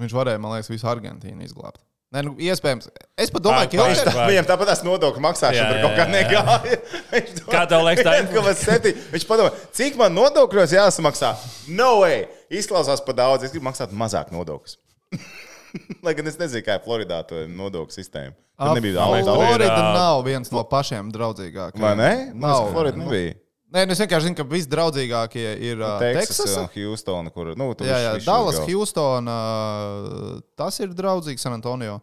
[0.00, 1.80] Viņš varēja, man liekas, visu Argentīnu izglābt.
[2.10, 2.88] Nē, nu, iespējams.
[3.22, 4.14] Es pat domāju, ka Vai- ilgtermiņā.
[4.16, 6.14] vai- Viņam tāpat tās nodokļu maksāšana Jā, kaut kā jā, jā.
[6.16, 6.78] negāja.
[7.12, 8.26] Viņš domā, Kā tev liekas, tā ir?
[8.32, 8.94] 1,7.
[9.12, 11.30] Viņš padomā, cik man nodokļos jāsamaksā?
[11.68, 12.24] No way!
[12.50, 13.44] Izklausās par daudz.
[13.46, 14.74] Es gribu maksāt mazāk nodokļus.
[16.02, 18.34] Lai gan es nezinu, kā ir Floridā to nodokļu sistēma.
[18.60, 19.28] Tur nebija daudz.
[19.30, 21.80] Florida nav viens no pašiem draudzīgākajiem.
[21.84, 22.10] Vai ne?
[22.34, 22.42] Nav.
[22.42, 22.72] Nav.
[22.74, 23.36] Florida nebija.
[23.70, 28.00] Nē, nu, es vienkārši zinu, ka visdraudzīgākie ir uh, Teksas un Houstona, kur, nu, Jā,
[28.02, 28.58] jā, Dallas.
[28.66, 32.00] Uh, tas ir draudzīgi San Antonio.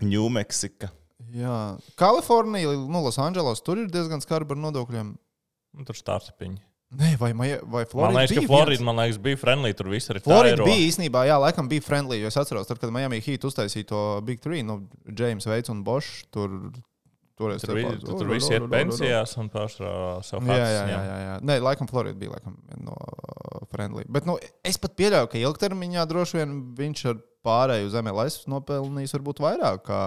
[0.00, 0.88] New Mexico.
[1.36, 5.12] Jā, Kalifornija, nu, Losandželos, tur ir diezgan skarbi ar nodokļiem.
[5.76, 6.62] Nu, tur stāstiņi.
[6.96, 8.20] Nē, vai, vai Man Florida?
[8.22, 8.84] liekas, ka Florida, viens?
[8.86, 9.74] man liekas, bija friendly.
[9.76, 12.20] Tur viss arī Florida tā bija īstenībā, jā, laikam bija friendly.
[12.22, 14.78] Jo es atceros, tad, kad Miami Heat uztaisīja to Big Three, nu,
[15.10, 16.28] James Veits un Bošs.
[16.32, 16.54] Tur,
[17.36, 21.36] toreiz Tur, vi, tur, viss iet pensijās un pārstrādā savu Jā, jā, jā, jā, jā.
[21.46, 24.06] Nē, laikam Florida bija laikam, no uh, friendly.
[24.12, 29.16] Bet nu, es pat pieļauju, ka ilgtermiņā droši vien viņš ar pārēju uz MLS nopelnījis
[29.18, 29.84] varbūt vairāk.
[29.86, 30.00] Kā...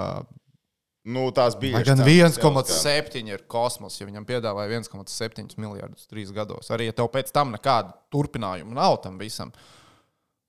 [1.09, 1.79] Nu, tās bija.
[1.85, 6.69] Gan cenas, 1,7 ir kosmos, ja viņam piedāvāja 1,7 miljardus trīs gados.
[6.75, 9.53] Arī ja tev pēc tam nekāda turpinājuma nav tam visam,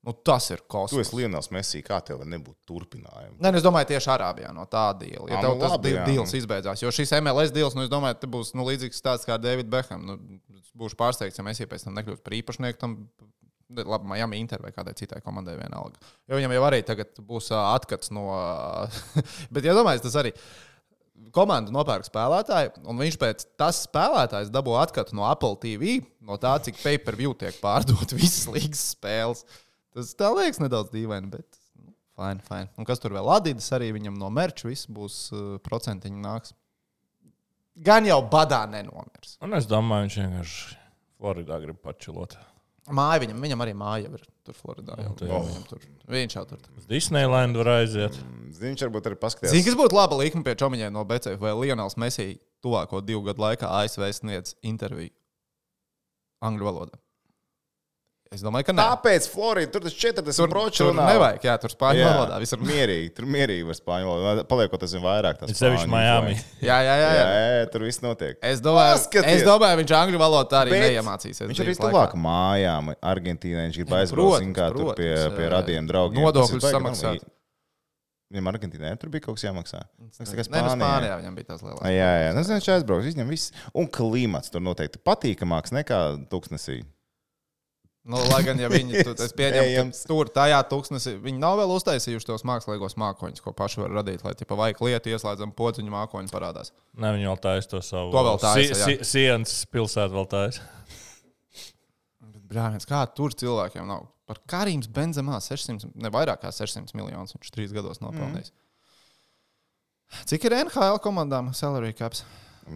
[0.07, 1.01] nu, tas ir Tu kosmos.
[1.03, 3.37] esi Lienels Messi, kā tev var nebūt turpinājuma?
[3.37, 5.27] Nē, nu, es domāju, tieši Arābijā no tā dīla.
[5.29, 8.17] Ja Ā, tev nu tas labi, dīls izbeidzās, jo šis MLS dīls, nu, es domāju,
[8.23, 10.07] te būs nu, līdzīgs tāds kā David Beckham.
[10.07, 10.17] Nu,
[10.81, 12.97] būšu pārsteigts, ja mēs pēc tam nekļūsim par īpašnieku tam.
[13.71, 16.01] Labi, Miami Inter vai kādai citai komandai vienalga.
[16.27, 18.25] Jo viņam jau arī tagad būs ā, atkats no.
[19.55, 20.33] Bet, ja domājiet, tas arī
[21.35, 26.57] komanda nopērk spēlētāju, un viņš pēc tas spēlētājs dabū atkatu no Apple TV, no tā,
[26.65, 29.45] cik pay-per-view tiek pārdot visas līgas spēles.
[29.97, 31.47] Tas tā liekas nedaudz dīvaini, bet
[31.81, 32.69] nu, fine, fine.
[32.79, 36.55] Un kas tur vēl Adidas arī viņam no merča viss būs uh, procentiņi nāks.
[37.81, 39.37] Gan jau badā nenomirs.
[39.43, 40.79] Un es domāju, viņš vienkārši
[41.21, 42.37] Floridā grib pačilot.
[42.91, 44.97] Māja viņam, viņam arī māja ir tur Floridā.
[44.99, 45.41] Jau, jau, jau.
[45.47, 46.63] viņam tur, viņš jau tur.
[46.81, 48.17] Uz Disneyland var aiziet.
[48.61, 49.55] Viņš varbūt arī paskatījās.
[49.55, 52.33] Zini, kas būtu laba līnija pie Čomiņiem no BCF vai Lionels Messi
[52.65, 55.13] tuvāko divu gadu laikā ASV sniedz interviju
[56.45, 56.99] angļu valodā?
[58.31, 58.83] Es domāju, ka nē.
[58.93, 62.61] Tāpēc Florida tur tas 40 Tur, proču tur nevajag, jā, tur spāņu Jā, valodā visur.
[62.69, 64.45] mierīgi, tur mierīgi var spāņu valodā.
[64.53, 65.41] Paliekot aizvien vairāk.
[65.41, 66.37] tas Es sevišķi Miami.
[66.63, 67.09] Jā, jā, jā.
[67.11, 67.41] Jā, jā.
[67.57, 68.39] jā, tur viss notiek.
[68.47, 69.41] Es domāju, Paskaties!
[69.41, 71.43] es domāju, viņš angļu valodā arī Bet neiemācīsies.
[71.51, 73.65] Viņš arī tuvāk mājām, Argentīnā.
[73.67, 75.51] Viņš grib aizbraukt protams, zin kā, tur pie, protams, pie jā.
[75.57, 76.23] radiem draugiem.
[76.29, 77.27] Nodokļus baigi samaksāt.
[78.31, 79.83] Viņam Argentīnā tur bija kaut kas jāmaksā.
[80.15, 80.79] Tas Nē, nu, Spānijā.
[80.79, 81.83] Spānijā viņam bija tās lielās.
[81.91, 83.51] Jā, jā, nu, viņš aizbrauks, viņam viss.
[83.75, 86.79] Un klimats tur noteikti patīkamāks nekā tūkstnesī.
[88.09, 89.99] Nu, lai gan, ja viņi pieņemu, Iespējams.
[90.03, 94.25] ka tur tajā tūkstnesī, viņi nav vēl uztaisījuši tos mākslīgos mākoņus, ko paši var radīt,
[94.25, 96.73] lai tipa vajag lietu ieslēdzam podziņu mākoņu parādās.
[96.97, 98.09] Ne, viņi vēl taisa to savu.
[98.15, 98.75] To vēl taisa.
[98.75, 100.65] Si- si- Sienas pilsētu vēl taisa.
[102.51, 104.09] Brāļs, kā tur cilvēkiem nav?
[104.27, 108.51] Par Karīms Benzemā 600, ne vairāk kā 600 miljonus viņš trīs gados nopelnījis.
[108.51, 110.25] Mm.
[110.27, 112.25] Cik ir NHL komandām salary caps?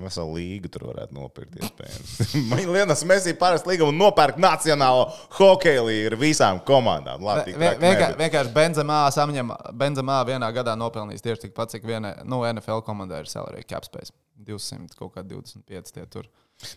[0.03, 1.59] Veselu līgu tur varētu nopirkt.
[2.51, 5.07] Man liekas, mēs esam parasti līga un nopērk nacionālo
[5.39, 7.23] hokeju līgu ar visām komandām.
[7.25, 12.43] Labi, Vien- Vienkār, vienkārši Benzemā saņem, Benzemā vienā gadā nopelnījis tieši tikpat, cik viena nu,
[12.49, 14.13] NFL komandai ir salary cap space.
[14.45, 16.27] 200, kaut kā 25 tie tur.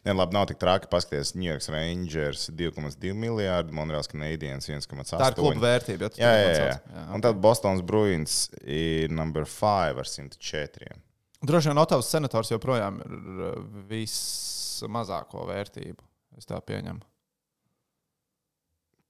[0.05, 0.89] Ne, labi, nav tik traki.
[0.91, 5.17] Paskaties, New York Rangers 2,2 miljardi, Monreāls Canadiens 1,8.
[5.17, 6.09] Tā ir kluba vērtība.
[6.17, 6.69] Jā, tā jā, jā.
[6.77, 7.03] atsauc.
[7.15, 10.97] Un tad Bostonas Bruins ir numur 5 ar 104.
[11.45, 16.05] Droši vien Otavas senators joprojām ir uh, vismazāko vērtību.
[16.37, 17.03] Es tā pieņemu.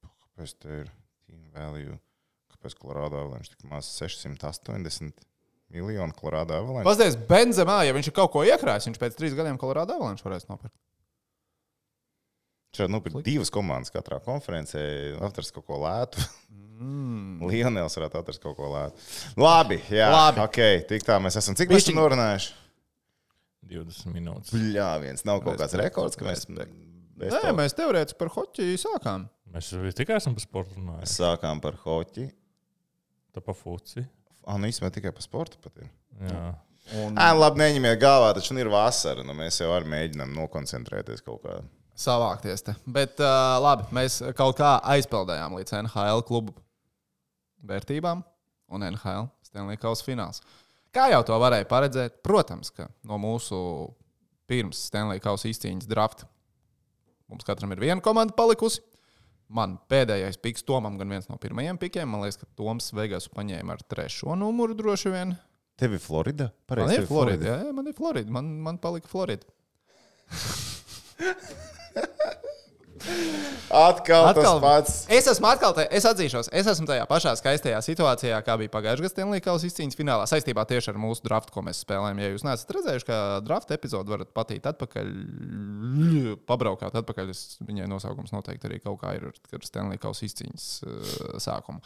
[0.04, 0.90] Kāpēc tā ir
[1.26, 1.96] team value?
[2.52, 5.24] Kāpēc Colorado Avalanche tik maz 680
[5.74, 6.86] miljonu Colorado Avalanche?
[6.88, 10.48] Paskatieties, Benzemā, ja viņš ir kaut ko iekrājis, viņš pēc trīs gadiem Colorado Avalanche varēs
[10.50, 10.76] nopirkt.
[12.76, 14.80] Šeit nopirkt divas komandas katrā konferencē,
[15.24, 16.20] atrast kaut ko lētu.
[16.78, 17.40] Mm.
[17.50, 19.00] Lionels varētu atrast kaut ko lētu.
[19.40, 20.42] Labi, jā, Labi.
[20.44, 21.56] ok, tik tā mēs esam.
[21.58, 22.52] Cik mēs esam norunājuši?
[23.68, 24.52] 20 minūtes.
[24.72, 29.26] Jā, viens nav kaut kāds rekords, ka mēs, mēs Nē, mēs teorētiski par hoķiju sākām.
[29.52, 31.10] Mēs tikai esam par sportu runājuši.
[31.18, 32.28] sākām par hoķi.
[33.34, 34.04] Tā pa fuci.
[34.48, 35.90] Ah, nu īstenībā tikai par sportu pat ir.
[36.24, 36.44] Jā.
[37.02, 39.24] Un Ā, labi, neņemiet galvā, taču nu ir vasara.
[39.26, 41.58] Nu, mēs jau arī mēģinām nokoncentrēties kaut kā.
[41.98, 42.74] Savākties te.
[42.86, 46.54] Bet uh, labi, mēs kaut kā aizpildījām līdz NHL klubu
[47.68, 48.22] vērtībām
[48.74, 50.42] un NHL Stanley Kausa fināls.
[50.94, 53.58] Kā jau to varēja paredzēt, protams, ka no mūsu
[54.48, 56.28] pirms Stanley Kausa izcīņas drafta
[57.28, 58.80] mums katram ir viena komanda palikusi.
[59.48, 62.08] Man pēdējais piks Tomam, gan viens no pirmajiem pikiem.
[62.12, 65.32] Man liekas, ka Toms Vegasu paņēma ar trešo numuru droši vien.
[65.80, 66.50] Tev ir Florida?
[66.50, 67.48] Man Pareizi, ir tev Florida.
[67.48, 68.34] Jā, jā, man ir Florida.
[68.34, 69.48] Man, man palika Florida.
[73.68, 74.92] Atkal, Atkal tas pats.
[75.12, 79.04] Es esmu atkal, te, es atzīšos, es esmu tajā pašā skaistajā situācijā, kā bija pagājušajā
[79.04, 82.22] gadā Stanley Kausa izcīņas finālā, saistībā tieši ar mūsu draftu, ko mēs spēlējam.
[82.22, 85.12] Ja jūs neesat redzējuši, kā drafta epizodu varat patīt atpakaļ,
[86.48, 91.14] pabraukāt atpakaļ, es, viņai nosaukums noteikti arī kaut kā ir ar Stanley Kausa izcīņas uh,
[91.44, 91.84] sākumu.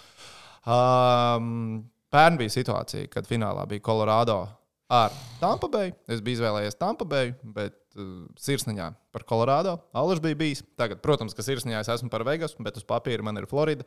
[0.62, 1.82] Um,
[2.12, 4.42] Pērn bija situācija, kad finālā bija Colorado
[4.92, 5.94] ar Tampa Bay.
[6.12, 7.81] Es biju izvēlējies Tampa Bay, bet
[8.40, 9.76] sirsniņā par Colorado.
[9.96, 10.62] Alus bija bijis.
[10.80, 13.86] Tagad, protams, ka sirsniņā es esmu par Vegas, bet uz papīra man ir Florida.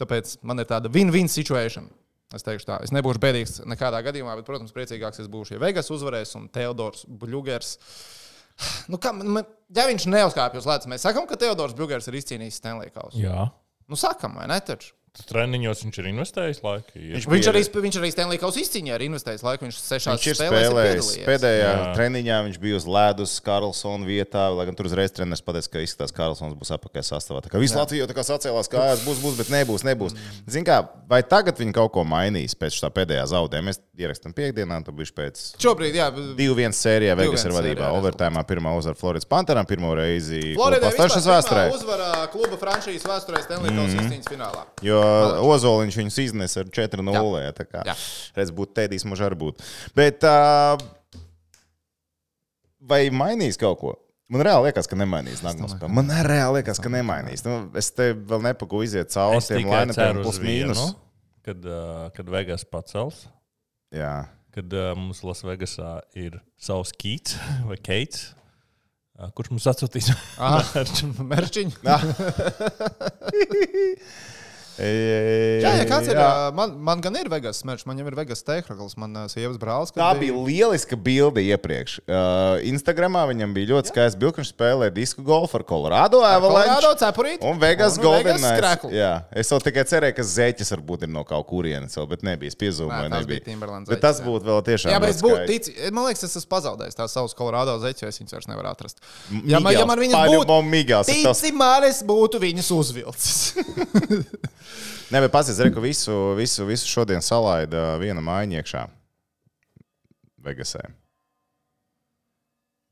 [0.00, 1.90] Tāpēc man ir tāda win-win situation.
[2.34, 5.90] Es teikšu, tā, es nebūšu bēdīgs nekādā gadījumā, bet, protams, priecīgāks es būšu, ja Vegas
[5.94, 7.76] uzvarēs un Teodors Bluegers.
[8.90, 9.42] Nu, kā, man,
[9.74, 13.18] ja viņš neuzkāpj uz ledus, mēs sakām, ka Teodors Bluegers ir izcīnījis Stanley Kausu.
[13.18, 13.48] Jā.
[13.90, 14.60] Nu, sakām, vai ne?
[14.62, 14.92] Taču.
[15.14, 16.90] Treniņos viņš ir investējis laiku.
[16.98, 19.64] Viņš Viņš arī, viņš arī Stanley Kausa izcīņā ir investējis laiku.
[19.68, 20.88] Viņš sešās Viņš ir spēlēs ir spēlējis.
[20.90, 21.28] piedalījies.
[21.28, 21.84] Pēdējā Jā.
[21.94, 26.10] treniņā viņš bija uz ledus Karlsona vietā, lai gan tur uzreiz treneris pateica, ka izskatās,
[26.10, 27.44] ka Karlsons būs apakšā sastāvā.
[27.46, 30.18] Tā kā visu Latviju jau tā kā sacēlās kājās, būs, būs, bet nebūs, nebūs.
[30.50, 33.70] Zini kā, vai tagad viņi kaut ko mainīs pēc tā pēdējā zaudējuma?
[33.70, 37.92] Mēs ierakstām piekdienā, tu biji pēc Šobrīd, jā, 2-1 sērijā, Vegas ir 2:1 vadībā.
[38.02, 41.64] Overtājumā pirmā uzvara Floridas Panteram, pirmo reizi pastāvšanas vēsturē.
[41.78, 44.66] uzvarā kluba franšīzes vēsturē Stanley Kausa izcīņas finālā.
[44.82, 45.03] Jo
[45.48, 47.42] Ozoliņš viņus iznesa ar 4-0.
[47.44, 47.52] Jā.
[47.56, 47.94] Tā kā Jā.
[48.38, 49.66] redz, būtu tēdīs, mūžā arī būtu.
[49.98, 50.76] Bet uh,
[52.84, 53.94] vai mainīs kaut ko?
[54.32, 55.92] Man reāli liekas, ka nemainīs nākamā spēlē.
[55.94, 57.42] Man reāli liekas, ka nemainīs.
[57.46, 60.94] Nu, es te vēl nepaku iziet cauri tiem ceru plus uz vienu, mīnus.
[61.44, 63.26] kad, uh, kad Vegas pacels.
[63.94, 64.14] Jā.
[64.56, 67.36] Kad uh, mums Lasvegasā ir savs kīts
[67.68, 68.30] vai keits,
[69.36, 70.08] kurš mums atsūtīs
[70.40, 70.64] Ah,
[71.30, 71.76] Merčiņš.
[74.78, 78.42] Jā, ja kāds ir, ā, man, man gan ir Vegas smērķis, man jau ir Vegas
[78.46, 79.92] tehnikls, man sievas brālis.
[79.94, 82.00] kad Tā bija lieliska bilde iepriekš.
[82.04, 86.94] Uh, Instagramā viņam bija ļoti skaists bilde, viņš spēlēja disku golfu ar Colorado Colorado Avalanche.
[87.00, 87.42] cepurīt.
[87.44, 88.84] Un Vegas Golden Knights.
[88.94, 92.52] Jā, es vēl tikai cerēju, ka zeķis varbūt ir no kaut kurienes, bet nebija.
[92.52, 92.58] Es
[93.10, 93.40] tas nebija.
[93.40, 94.26] bija Timberlands Bet zeķis, tas jā.
[94.28, 94.92] būtu vēl tiešām.
[94.94, 98.08] Jā, bet es būtu ticis, man liekas, es esmu pazaudējis tās savas Colorado zeķes, jo
[98.12, 99.02] es viņas vairs nevaru atrast.
[99.44, 103.54] Ja man, ja man viņas būtu, ir tas- tici man, es būtu viņas uzvilcis.
[105.12, 108.84] Nē, bet pasies, re, ka visu, visu, visu šodien salaida viena mājiņa iekšā.
[110.44, 110.84] Vegasē.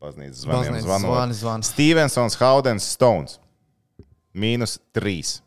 [0.02, 1.06] Baznīcas zvaniem zvanot.
[1.06, 1.66] zvani, zvani.
[1.66, 3.38] Stevensons, Haudens, Stones.
[4.35, 5.40] Mīnus trīs.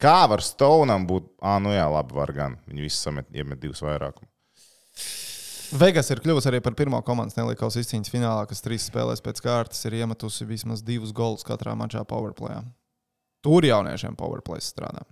[0.00, 1.28] Kā var Stonam būt?
[1.40, 2.56] Ah, nu jā, labi, var gan.
[2.68, 4.32] Viņi visi samet, iemet divus vairākumus.
[5.76, 9.82] Vegas ir kļuvusi arī par pirmo komandas nelikaus izcīņas finālā, kas trīs spēlēs pēc kārtas
[9.88, 12.60] ir iemetusi vismaz divus golus katrā mačā powerplayā.
[13.46, 15.06] Tur jauniešiem powerplay strādā.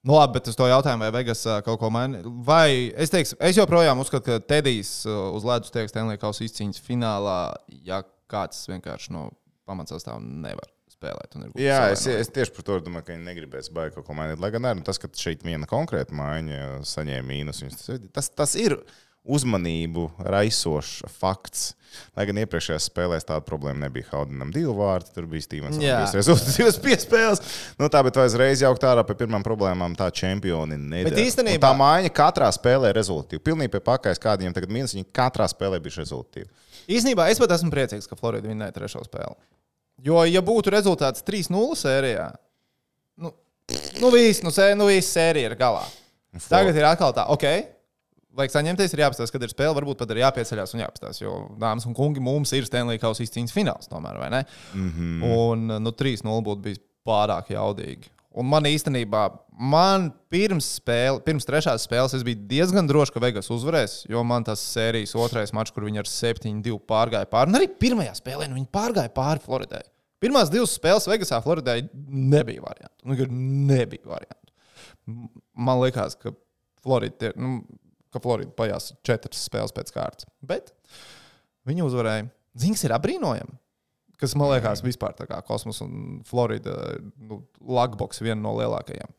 [0.00, 2.22] Nu, labi, bet uz to jautājumu, vai Vegas kaut ko maina.
[2.24, 7.40] Vai es teiktu, es joprojām uzskatu, ka Tedijs uz ledus tiek Stanley's izcīņas finālā,
[7.84, 9.26] ja kāds vienkārši no
[9.68, 11.36] pamatsastāvā nevar spēlēt.
[11.60, 14.40] Jā, es, es tieši par to domāju, ka viņi negribēs baigt kaut ko mainīt.
[14.40, 18.56] Lai gan arī nu, tas, ka šeit viena konkrēta maiņa saņēma mīnus, tas, tas, tas
[18.60, 18.78] ir
[19.24, 21.74] uzmanību raisošs fakts.
[22.14, 24.06] Lai gan iepriekšējās spēlēs tāda problēma nebija.
[24.12, 25.78] Haudenam divi vārdi, tur bija Stevens.
[25.82, 25.96] Jā.
[26.14, 27.42] Rezultāts piespēles.
[27.80, 31.10] Nu, tā, bet vai uzreiz jaukt ārā pie pirmām problēmām, tā čempioni nedara.
[31.10, 33.42] Bet īstenībā- Un tā maiņa katrā spēlē ir rezultātīva.
[33.42, 36.46] Pilnīgi pie pakāpes, kādiem tagad mīnus, viņi katrā spēlē bija rezultātīvi.
[36.88, 39.34] Īsnībā es pat esmu priecīgs, ka Florida vinnēja trešo spēli.
[40.02, 42.30] Jo, ja būtu rezultāts 3-0 sērijā,
[43.18, 43.34] nu,
[44.00, 45.82] nu viss, nu, sē, nu, viss sērija ir galā.
[46.48, 47.44] Tagad ir atkal tā, ok.
[48.38, 49.74] Vajag saņemties, ir jāapstāsta, kad ir spēle.
[49.74, 51.24] Varbūt pat ir jāpieceļās un jāapstāsta.
[51.24, 54.44] Jo, dāmas un kungi, mums ir Stanley Kausa izcīņas fināls, tomēr, vai ne?
[54.74, 55.34] Mm -hmm.
[55.34, 58.10] Un nu, 3-0 būtu bijis pārāk jaudīgi.
[58.30, 59.24] Un man īstenībā,
[59.58, 64.46] man pirms, spēle, pirms trešās spēles, es biju diezgan drošs, ka Vegas uzvarēs, jo man
[64.46, 67.50] tas sērijas otrais mačs, kur viņi ar 7-2 pārgāja pāri.
[67.50, 69.82] Un arī pirmajā spēlē nu, viņi pārgāja pāri Floridai.
[70.20, 73.08] Pirmās divas spēles Vegasā Floridai nebija variantu.
[73.08, 73.16] Nu,
[73.66, 74.54] nebija variantu.
[75.56, 76.30] Man liekas, ka
[76.84, 77.36] Florida ir.
[77.40, 77.62] Nu,
[78.12, 80.28] ka Florida pajās četras spēles pēc kārtas.
[80.42, 80.72] Bet
[81.68, 82.28] viņi uzvarēja.
[82.60, 83.56] Zings ir apbrīnojami.
[84.20, 86.74] Kas man liekas, vispār tā kā kosmos un Florida
[87.16, 89.12] nu, lagboks viena no lielākajām.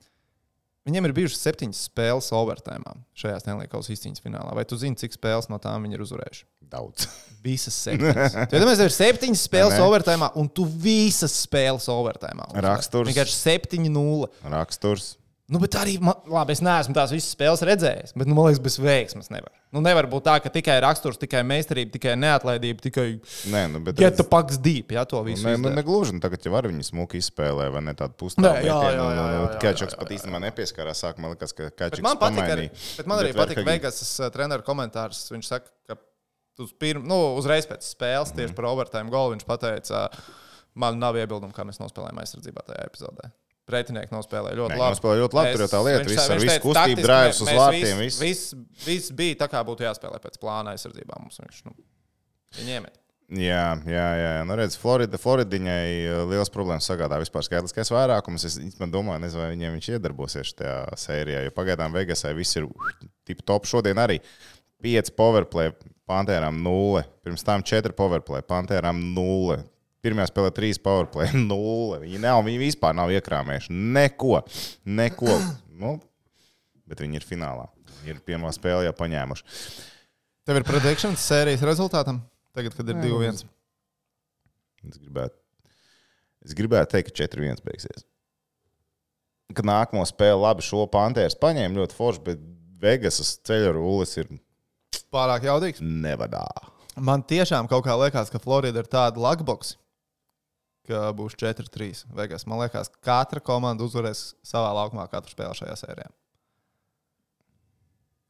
[0.86, 4.49] Viņiem ir bijušas septiņas spēles overtēmā šajā Stanley's izcīņas finālā.
[4.58, 6.45] Vai tu zini, cik spēles no tām viņi ir uzvarējuši?
[6.71, 7.06] Daudz.
[7.45, 8.38] Visas septiņas.
[8.49, 9.84] Tad mēs ir septiņas spēles Ne.
[9.86, 12.47] overtēmā, un tu visas spēles overtēmā.
[12.65, 13.10] Raksturs.
[13.10, 14.30] Vienkārši 7-0.
[14.54, 15.12] Raksturs.
[15.51, 18.61] Nu, bet arī, man, labi, es neesmu tās visas spēles redzējis, bet, nu, man liekas,
[18.63, 19.51] bez veiksmes nevar.
[19.75, 23.05] Nu, nevar būt tā, ka tikai raksturs, tikai meistarība, tikai neatlaidība, tikai
[23.51, 23.99] Nē, nu, bet.
[23.99, 25.43] get the pucks deep, ja to visu.
[25.43, 26.15] Nē, nu, negluži.
[26.15, 28.63] Nu, tagad jau var viņi smuki izspēlē, vai ne tādu Nē, pusstāvu.
[28.63, 31.03] jā, jā, jā, jā, jā, jā, pat īstenībā nepieskārās.
[31.03, 32.69] Sākumā likās, ka Bet Kačuks man patīk arī,
[33.01, 35.25] bet man arī Bet patīk Verhagi- Vegas uh, treneru komentārs.
[35.35, 35.99] Viņš saka, ka
[36.63, 40.07] uz pirm, nu, uzreiz pēc spēles, tieši par overtime golu, viņš pateica,
[40.79, 43.31] man nav iebildumu, kā mēs nospēlējām aizsardzībā tajā epizodē.
[43.71, 44.93] Pretinieki nospēlēja ļoti Nē, labi.
[44.95, 48.01] nospēlēja ļoti labi, tur jau tā lieta, viņš viss viņš visu kustību, mē- uz vārtiem,
[48.05, 48.55] Viss, viss.
[48.86, 51.17] viss, bija tā, kā būtu jāspēlē pēc plāna aizsardzībā.
[51.23, 51.75] Mums viņš nu,
[52.67, 52.97] iemet.
[53.31, 54.31] Jā, jā, jā.
[54.43, 58.43] Nu, redz, Florida, Floridiņai uh, liels problēmas sagādā vispār skaitliskais vairākums.
[58.43, 58.57] Es
[58.91, 62.67] domāju, nezinu, vai viņiem viņš iedarbosies šajā sērijā, jo pagaidām Vegasai viss ir
[63.23, 63.63] tip top.
[63.71, 64.19] Šodien arī
[64.84, 65.71] 5 powerplay,
[66.12, 69.62] Pantērām 0, pirms tam 4 powerplay, Pantērām 0.
[70.01, 71.99] Pirmajā spēlē 3 powerplay, 0.
[72.01, 74.39] Viņi, nav, viņi vispār nav iekrāmējuši neko.
[74.97, 75.35] neko.
[75.81, 75.95] Nu,
[76.89, 77.67] bet viņi ir finālā.
[78.01, 79.45] Viņi ir pirmā spēle jau paņēmuši.
[80.49, 82.23] Tev ir predikšanas sērijas rezultātam?
[82.57, 83.43] Tagad, kad ir 2-1.
[84.89, 85.37] Es gribētu,
[86.47, 88.07] es gribētu teikt, ka 4-1 beigsies.
[89.53, 92.41] Kad nākamo spēli labi šo pantēru paņēma ļoti forši, bet
[92.81, 94.31] Vegasas ceļa rullis ir
[95.13, 95.83] Pārāk jaudīgs.
[95.83, 96.47] nevadā.
[96.97, 99.75] Man tiešām kaut kā liekas, ka Florida ir tāda lagboks,
[100.88, 102.46] ka būs 4-3 Vegas.
[102.50, 106.10] Man liekas, ka katra komanda uzvarēs savā laukumā katru spēli šajā sērijā.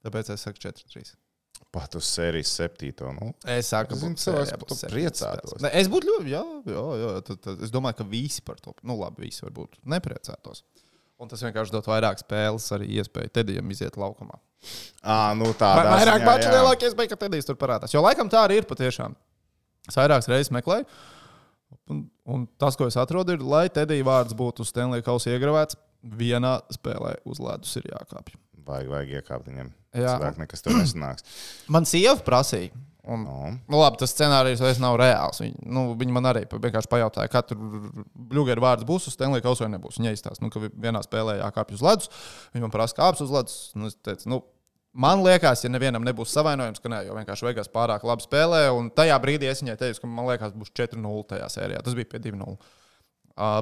[0.05, 1.13] Tāpēc es saku 4-3.
[1.71, 3.11] Pat uz sērijas septīto.
[3.15, 5.61] Nu, Es saku, būtu cilvēks par to priecātos.
[5.63, 8.73] Ne, es būtu ļoti, jā, jā, jā tad, tad, es domāju, ka visi par to,
[8.87, 10.65] nu labi, visi varbūt nepriecātos.
[11.21, 14.39] Un tas vienkārši dot vairāk spēles, arī iespēju Tedijam iziet laukumā.
[15.05, 16.51] à, nu tā Vai- Vairāk jā.
[16.51, 17.93] lielākie iespēja, ka Tedijs tur parādās.
[17.93, 19.15] Jo laikam tā arī ir patiešām.
[19.87, 20.85] Es vairākas reizes meklēju.
[21.91, 25.75] Un, un tas, ko es atrodu, ir, lai Tedija vārds būtu uz Stanley Kausa iegravēts,
[26.03, 28.37] vienā spēlē uz ledus ir jākāpj.
[28.65, 29.71] Vajag, vajag iekāpt viņam.
[29.97, 30.13] Jā.
[30.15, 31.25] Cilvēki nekas tur nesanāks.
[31.71, 32.71] Man sieva prasīja.
[33.01, 35.39] Un, Nu, nu, labi, tas scenārijs vairs nav reāls.
[35.41, 37.57] Viņa, nu, viņa man arī vienkārši pajautāja, kā tur
[38.13, 39.97] bluģeru vārds būs uz Stanley Kausa vai nebūs.
[39.97, 42.11] Viņa izstāsta, nu, ka vi- vienā spēlē jākāpj uz ledus.
[42.53, 43.55] Viņa man prasa, kāps uz ledus.
[43.73, 44.43] Nu, es teicu, nu,
[44.93, 48.63] man liekas, ja nevienam nebūs savainojums, ka nē, jo vienkārši Vegas pārāk labi spēlē.
[48.75, 51.83] Un tajā brīdī es viņai teicu, ka man liekas, būs 4-0 tajā sērijā.
[51.85, 52.57] Tas bija pie 2-0.
[53.37, 53.61] Uh,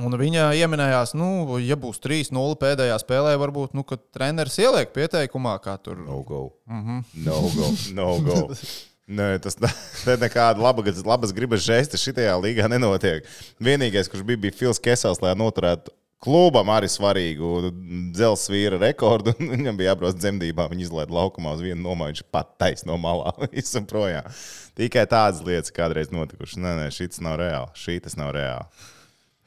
[0.00, 5.58] Un viņa ieminējās, nu, ja būs 3-0 pēdējā spēlē, varbūt, nu, ka treneris ieliek pieteikumā,
[5.60, 5.98] kā tur.
[6.00, 6.54] no go.
[6.64, 7.04] Mm -hmm.
[7.26, 7.68] No go.
[7.92, 8.48] No go.
[9.18, 9.58] Nē, tas
[10.24, 13.26] nekāda laba, labas gribas žēsta šitajā līgā nenotiek.
[13.60, 15.92] Vienīgais, kurš bija, bija Fils Kesels, lai noturētu
[16.24, 17.70] klubam arī svarīgu
[18.14, 19.34] dzelzceļa vīra rekordu.
[19.54, 23.34] Viņam bija jābrauc dzemdībām, viņa izlaiž laukumā uz vienu nomaiņu, viņš pat taisno no malā.
[24.78, 26.58] Tikai tādas lietas kādreiz notikušas.
[26.58, 27.70] Nē, nē, šis nav reāli.
[27.78, 28.90] Šī tas nav reāli.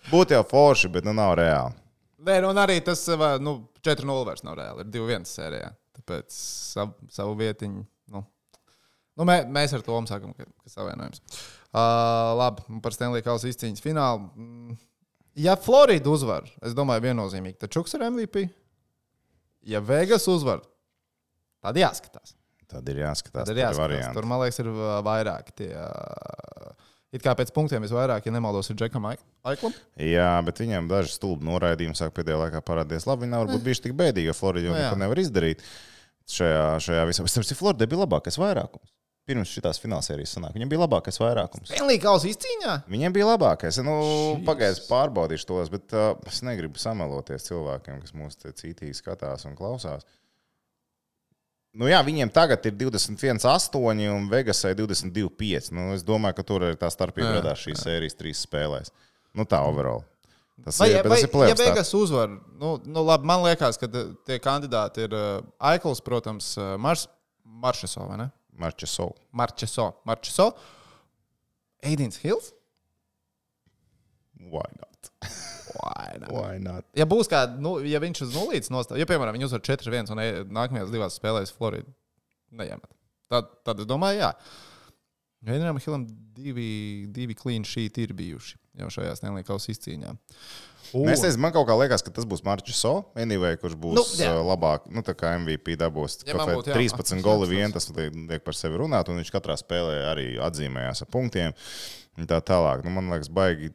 [0.08, 1.76] Būtu jau forši, bet nu nav reāli.
[2.28, 4.86] Nē, nu, un arī tas va, nu, 4-0 vairs nav reāli.
[4.86, 5.74] Ir 2-1 sērijā.
[5.98, 7.84] Tāpēc savu, savu vietiņu.
[8.14, 8.24] Nu.
[9.18, 11.22] Nu, mē, mēs ar to sakām, ka, ka savienojums.
[11.68, 14.30] Uh, labi, par Stanley Kausa izcīņas finālu.
[14.38, 14.78] Mm,
[15.38, 18.48] Ja Florida uzvar, es domāju, viennozīmīgi, tad Čuks ir MVP.
[19.70, 20.64] Ja Vegas uzvar,
[21.62, 22.34] tad jāskatās.
[22.68, 24.10] Tad ir jāskatās, Tad ir jāskatās.
[24.16, 25.70] Tur, man liekas, ir uh, vairāk tie.
[25.72, 26.74] Uh,
[27.16, 29.76] it kā pēc punktiem visvairāk, ja nemaldos, ir Džekam Aiklam.
[30.04, 33.08] Jā, bet viņam daži stulbi noraidījumi sāk pēdējā laikā parādīties.
[33.08, 35.64] Labi, viņi nav varbūt bijuši tik bēdīgi, jo Floridā jau Nu neko nevar izdarīt.
[36.28, 37.24] Šajā, šajā visā.
[37.24, 38.97] Es saprotu, Floridā bija labākais vairākums.
[39.28, 41.68] Pirms šīs finālsērijas sanāk, viņam bija labākais vairākums.
[41.68, 42.78] Stanley Kausa izcīņā.
[42.88, 43.82] Viņiem bija labākais.
[43.84, 43.98] Nu,
[44.48, 50.08] Pagaidzi, pārbaudīšu tos, bet uh, es negribu sameloties cilvēkiem, kas mūs cītīgi skatās un klausās.
[51.78, 55.68] Nu, jā, viņiem tagad ir 21, 8 un Vegasai 22, 5.
[55.76, 58.94] Nu, es domāju, ka tur ir tā starpība radās šīs sērijas trīs spēlēs.
[59.38, 60.06] Nu, tā overall.
[60.64, 61.60] Tas Vai, ir, vai, tas ir ja plēsoņš.
[61.62, 66.56] Vegas uzvar, nu, nu labi, man liekas, ka uh, tie kandidāti ir uh, Aikls, protams,
[66.58, 67.06] uh, Mars,
[67.46, 68.32] Maršeso, vai ne?
[68.58, 69.16] Marča Soul.
[69.38, 70.52] Marčeso, Marčeso,
[71.86, 72.54] Eidins Hills.
[74.38, 75.12] Why not?
[75.78, 76.32] Why not?
[76.32, 76.86] Why not?
[76.98, 80.22] Ja būs kāda, nu, ja viņš uz nulītes nostājas, ja, piemēram, viņi uzvar 4-1 un
[80.24, 81.92] e- nākamajās divās spēlēs Floridu
[82.58, 82.90] neiemet,
[83.32, 84.32] tad, tad es domāju, jā.
[85.46, 90.14] Vienam Hilam divi, divi clean sheet ir bijuši jau šajā Stanley's izcīņā.
[90.96, 91.10] Un...
[91.12, 94.04] Es nezinu, man kaut kā liekas, ka tas būs Marčs So, anyway, kurš būs Nu,
[94.22, 94.30] jā.
[94.40, 96.22] labāk, nu, tā kā MVP dabūs.
[96.28, 99.98] Ja jā, 13 jā, goli vien, tas liek par sevi runāt, un viņš katrā spēlē
[100.14, 101.58] arī atzīmējās ar punktiem.
[102.18, 103.74] un Tā tālāk, nu, man liekas, baigi.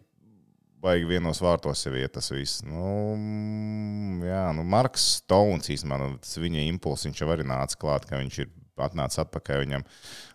[0.82, 2.64] Baigi vienos vārtos jau iet tas viss.
[2.66, 3.12] Nu,
[4.26, 8.18] jā, nu, Marks Stones īstenībā, nu, tas viņa impulss, viņš jau arī nāca klāt, ka
[8.18, 9.62] viņš ir atnācis atpakaļ.
[9.62, 9.84] Viņam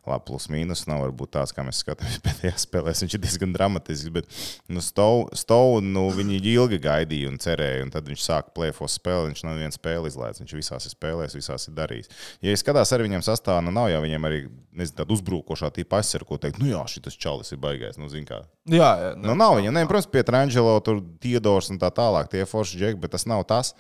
[0.08, 2.94] labi, plus mīnus nav varbūt tāds, kā mēs skatāmies pēdējā spēlē.
[3.02, 4.30] Viņš ir diezgan dramatisks, bet
[4.72, 9.32] nu, Stounu nu, viņi ilgi gaidīja un cerēja, un tad viņš sāka plēfos spēli.
[9.32, 12.12] Viņš nav viens spēli izlaidis, viņš visās ir spēlēs, visās ir darījis.
[12.46, 14.44] Ja es skatās ar viņiem sastāvā, nu nav jau viņiem arī
[14.78, 17.98] nezinu, tāda uzbrukošā tīpa aizsardzība, ko teikt, nu jā, šis čalis ir baigais.
[18.00, 18.44] Nu, zin kā.
[18.70, 19.16] Jā, jā.
[19.22, 23.02] Nu, nav viņam, ne, protams, pie Trangelo, tur Tiedors un tā tālāk, tie forši džeki,
[23.02, 23.74] bet tas nav tas.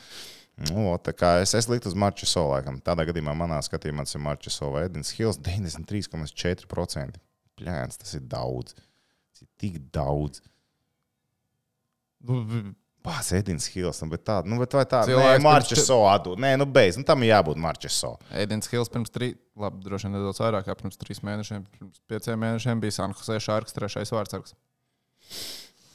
[0.57, 2.79] Nu, tā kā es, es liktu uz Marča Solākam.
[2.81, 4.87] Tādā gadījumā manā skatījumā tas ir Marča Solā.
[4.87, 7.19] Edins Hills 93,4%.
[7.57, 8.73] Pļēns, tas ir daudz.
[8.77, 10.41] Tas ir tik daudz.
[12.27, 12.41] Nu,
[13.07, 16.15] Pās Edins Hills, nu, bet tā, nu, bet vai tā, Cilvēks nē, Marča pirms- Solā
[16.17, 16.41] atdod.
[16.43, 18.17] Nē, nu, beidz, nu, tam ir jābūt Marča Solā.
[18.41, 22.41] Edins Hills pirms trīs, labi, droši vien nedaudz vairāk, kā pirms trīs mēnešiem, pirms pieciem
[22.43, 24.57] mēnešiem bija Sanhosē Šārks, trešais vārdsargs.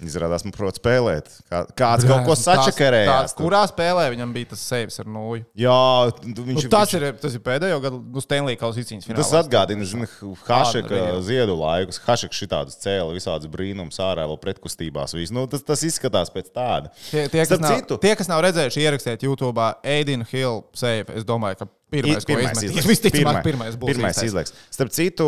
[0.07, 1.29] Izrādās, man prot spēlēt.
[1.51, 3.35] Kā, kāds kaut ko sačakarējās.
[3.39, 5.45] Kurā spēlē viņam bija tas saves ar nūju?
[5.59, 5.77] Jā,
[6.21, 9.31] tu- viņš Nu, tas, ir, tas ir pēdējo gadu nu, Stanley Kausa izcīņas fināls.
[9.31, 10.09] Tas atgādina, zinu,
[10.47, 12.01] Hašeka ziedu laikus.
[12.07, 15.15] Hašeka šitādus cēla, visādus brīnums ārā, vēl pretkustībās.
[15.15, 15.33] visu.
[15.37, 16.91] Nu, tas, tas izskatās pēc tāda.
[17.11, 21.07] Tie, tie, kas Starp nav, citu- tie, kas nav redzējuši, ierakstiet YouTube Aidinu Hill save.
[21.15, 22.87] Es domāju, ka pirmais, Pirmais izlaiks.
[22.93, 23.93] visticamāk, pirmais būs.
[23.93, 24.31] Pirmais īstais.
[24.33, 24.53] izlaiks.
[24.73, 25.27] Starp citu,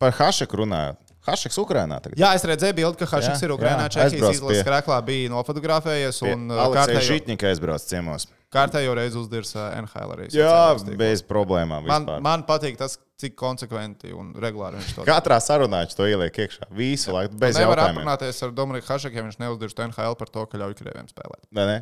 [0.00, 0.96] par Hašeku runājot.
[1.24, 2.18] Hašeks Ukrainā tagad.
[2.20, 3.84] Jā, es redzēju, bildi, ka Hašiks Jā, ir Ukraiņā.
[3.86, 8.26] jā, Čehijas izlases krāklā bija nofotografējies un uh, kārtējo, Žitņika aizbrauc ciemos.
[8.54, 10.28] kārtējo reizi uzdirs uh, NHL arī.
[10.36, 11.88] Jā, bez problēmām.
[11.88, 12.20] Man, vispār.
[12.28, 15.16] man patīk tas, cik konsekventi un regulāri viņš to dara.
[15.16, 16.68] Katrā sarunā viņš to ieliek iekšā.
[16.76, 18.04] Visu laiku bez Nevar jautājumiem.
[18.04, 21.44] aprunāties ar Dominiku Hašiku, ja viņš neuzdirst NHL par to, ka ļauj krieviem spēlēt.
[21.54, 21.76] Vai ne?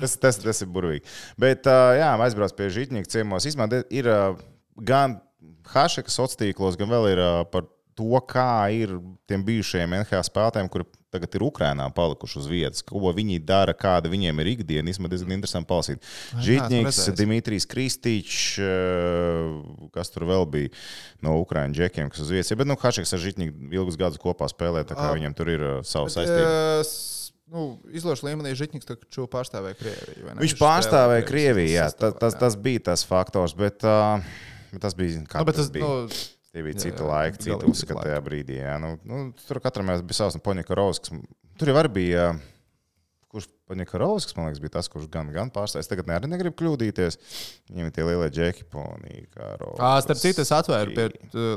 [0.00, 1.04] Tas, tas, tas ir burvīgi.
[1.40, 3.46] Bet, uh, jā, aizbrauc pie Žitņika ciemos.
[3.48, 4.08] Īsumā ir
[4.76, 5.18] gan
[5.72, 7.64] Hašeka sociālos tīklos, gan vēl ir par
[7.96, 8.92] to, kā ir
[9.28, 14.10] tiem bijušajiem NHL spēlētājiem, kuri tagad ir Ukrainā palikuši uz vietas, ko viņi dara, kāda
[14.12, 14.92] viņiem ir ikdiena.
[14.92, 16.08] Īsumā diezgan interesanti palasīt.
[16.44, 16.98] Žitņiks.
[17.16, 20.72] Dimitrijs Kristīčs, uh, kas tur vēl bija
[21.24, 22.52] no Ukraiņu džekiem, kas uz vietas.
[22.52, 25.14] Ja, bet, nu, Hašeks ar Žitņiku ilgus gadus kopā spēlē, tā kā Ah.
[25.16, 26.84] viņam tur ir uh, savs saistības.
[26.84, 30.36] Es, nu, izlošu līmenī Žitņiks taču pārstāvēja Krieviju.
[30.42, 34.20] Viņš pārstāvēja Krieviju, jā, tas, tas, tas bija tas faktors, bet, uh,
[34.74, 35.22] bet tas bija.
[35.24, 35.86] Nu, bet tas, bija?
[35.86, 36.08] nu,
[36.56, 38.08] Tie bija jā, citi jā, galīgi citi uzskati laiki.
[38.08, 38.54] tajā brīdī.
[38.62, 38.76] Jā.
[38.80, 41.12] Nu, nu, tur katram bija savs Poņakarovskis.
[41.60, 42.30] Tur jau bija.
[43.28, 45.90] Kurš Paņakarovskis, man liekas, bija tas, kurš gan, gan pārstājas.
[45.90, 47.18] Tagad ne, arī negrib kļūdīties.
[47.68, 49.50] Viņam ir tie lielie džeki, Ponīka.
[49.76, 51.06] Ā, starp citu, es atvēru pie,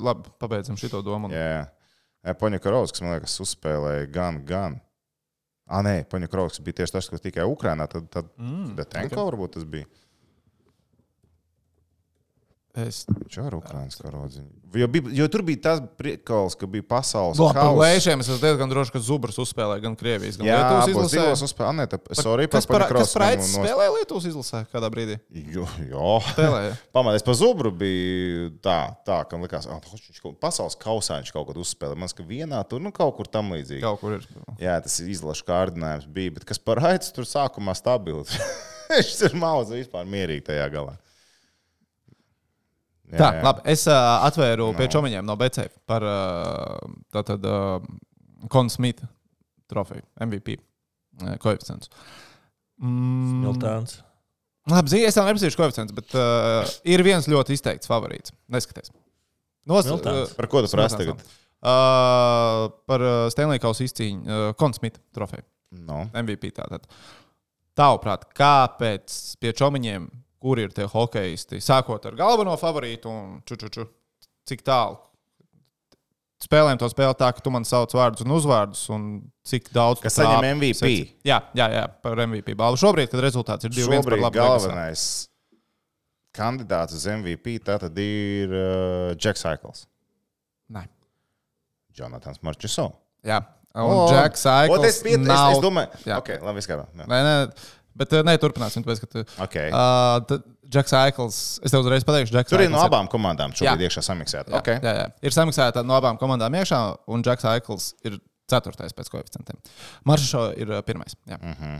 [0.04, 1.32] labi, pabeidzam šito domu.
[1.32, 1.48] Jā,
[2.26, 2.36] jā.
[2.42, 4.76] Poņakarovskis, man liekas, uzspēlēja gan, gan.
[5.70, 7.88] Ah, nē, Poņakarovskis bija tieši tas, kas tikai Ukrainā.
[7.88, 9.88] Tad, tad Mm, Detenko varbūt tas bija.
[12.88, 14.48] Es arī ir Ukrāņas karodziņš.
[14.78, 18.38] Jo, bija- jo tur bija tas priekals, ka bija pasaules domāju, par lēšiem es esmu
[18.44, 21.48] diezgan drošs, ka Zubrs uzspēlēja gan Krievijas, gan Jā, Lietuvas izlasē.
[21.48, 21.74] uzspēlēja.
[21.80, 23.56] Nē, tā, sorry, Kas par, kas nos...
[23.58, 25.18] spēlēja Lietuvas izlasē kādā brīdī?
[25.56, 26.20] Jo, jo.
[26.30, 26.78] Spēlēja.
[26.96, 28.78] Pamanies par zubru bija tā,
[29.10, 31.98] tā ka man likās, ka viņš kaut pasaules kausā viņš kaut kad uzspēlēja.
[31.98, 33.82] Man liekas, ka vienā tur nu, kaut kur tam līdzīgi.
[33.82, 34.28] Kaut kur ir.
[34.62, 38.22] Jā, tas ir izlašu kārdinājums bija, bet kas par aicis tur sākumā stabili.
[38.94, 40.94] viņš tur mauza vispār mierīgi tajā galā.
[43.10, 43.44] Jā, Tā, jā.
[43.46, 43.64] labi.
[43.74, 43.96] Es uh,
[44.28, 44.78] atvēru no.
[44.78, 44.94] pie No.
[44.98, 47.80] čomiņiem no BCF par uh, tātad uh,
[48.54, 49.08] Konu Smita
[49.70, 51.90] trofeju, MVP uh, koeficients.
[52.80, 53.98] Mm, Miltāns.
[54.70, 58.32] labi, zini, es tam nepazīšu koeficients, bet uh, ir viens ļoti izteikts favorīts.
[58.54, 58.94] Neskaties.
[59.70, 60.36] Nos, Miltāns.
[60.38, 61.26] Par ko tu prasi tagad?
[61.60, 65.44] Uh, par uh, Stanley Kausa izcīņu, uh, Konu Smita trofeju,
[65.86, 66.06] No.
[66.18, 66.54] MVP.
[66.56, 66.86] Tātad.
[67.78, 70.08] Tavuprāt, kāpēc pie čomiņiem,
[70.40, 73.86] kur ir tie hokeisti, sākot ar galveno favorītu un ču, ču, ču,
[74.48, 74.98] cik tālu?
[76.40, 79.08] Spēlējam to spēli tā, ka tu man sauc vārdus un uzvārdus, un
[79.44, 80.00] cik daudz.
[80.00, 80.78] Kas saņem trāpi, MVP?
[80.80, 82.80] sec- Jā, jā, jā, par MVP balvu.
[82.80, 84.70] Šobrīd, kad rezultāts ir 2-1 par Šobrīd labu Vegasā.
[84.70, 85.04] galvenais
[86.40, 89.84] kandidāts uz MVP tātad ir uh, Jacks Aikls,
[90.72, 90.86] Nē.
[92.00, 92.96] Jonatans Marčesovs.
[93.28, 93.42] Jā,
[93.76, 94.86] un Džeks Aikls.
[94.88, 95.58] Es, piet, es, nav...
[95.58, 96.22] es domāju, Jā.
[96.22, 97.04] ok, labi, viss kārtībā.
[97.04, 97.34] Nē, nē,
[98.00, 98.86] bet uh, nē, turpināsim.
[98.86, 99.70] Tāpēc, ka tu, Okay.
[99.70, 103.54] uh, tad Džeks Aikls, es tev uzreiz pateikšu, Džeks Tur ir no Aikls abām komandām
[103.58, 103.90] šobrīd Jā.
[103.90, 104.52] iekšā samiksēta.
[104.54, 104.82] Jā, Okay.
[104.86, 105.06] jā, jā.
[105.26, 108.20] Ir samaksāta no abām komandām iekšā, un Džeks Aikls ir
[108.50, 109.58] ceturtais pēc koeficientiem.
[110.10, 111.16] Maršrušo ir uh, pirmais.
[111.30, 111.38] Jā.
[111.42, 111.80] Mhm.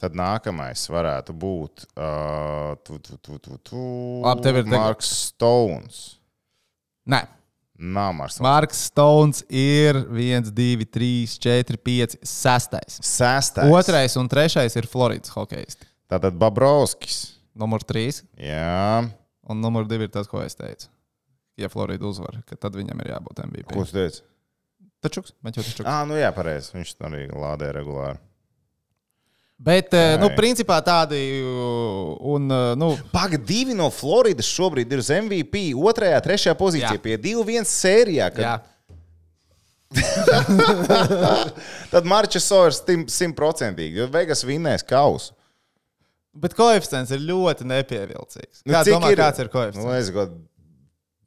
[0.00, 3.80] Tad nākamais varētu būt uh, tu, tu, tu, tu, tu,
[4.24, 5.98] Labi, tev ir Marks Stones.
[7.10, 7.18] Nē,
[7.80, 8.36] Nav Marks.
[8.44, 12.98] Marks Stones ir 1, 2, 3, 4, 5, 6.
[13.00, 13.72] Sestais.
[13.72, 15.88] Otrais un trešais ir Floridas hokejisti.
[16.10, 17.38] Tātad Babrovskis.
[17.56, 19.08] Numur 3 Jā.
[19.50, 20.86] un numur 2 ir tas, ko es teicu.
[21.58, 23.72] Ja Florida uzvar, tad viņam ir jābūt MVP.
[23.74, 24.22] Ko tu teici?
[25.00, 25.88] Tačuks, Maķis Tačuks.
[25.88, 26.74] Ah, nu jā, pareizi.
[26.76, 28.20] Viņš arī lādē regulāri.
[29.60, 30.36] Bet, eh, nu, Ai.
[30.38, 35.74] principā tādi, un, uh, nu, Pagaid, divi no Floridas šobrīd ir uz MVP.
[35.76, 37.02] Otrajā, trešajā pozīcijā Jā.
[37.04, 38.30] pie 2-1 sērijā.
[38.32, 38.40] Kad...
[38.46, 38.54] jā,
[41.92, 42.78] Tad Marčs Sovers
[43.10, 45.34] simtprocentīgi, jo Vegas vinnēs kausu.
[46.40, 48.62] bet koeficients ir ļoti nepievilcīgs.
[48.64, 49.18] Nu, Kā cik domā, ir?
[49.18, 49.84] kāds ir koeficients?
[49.84, 50.38] Nu, es gadu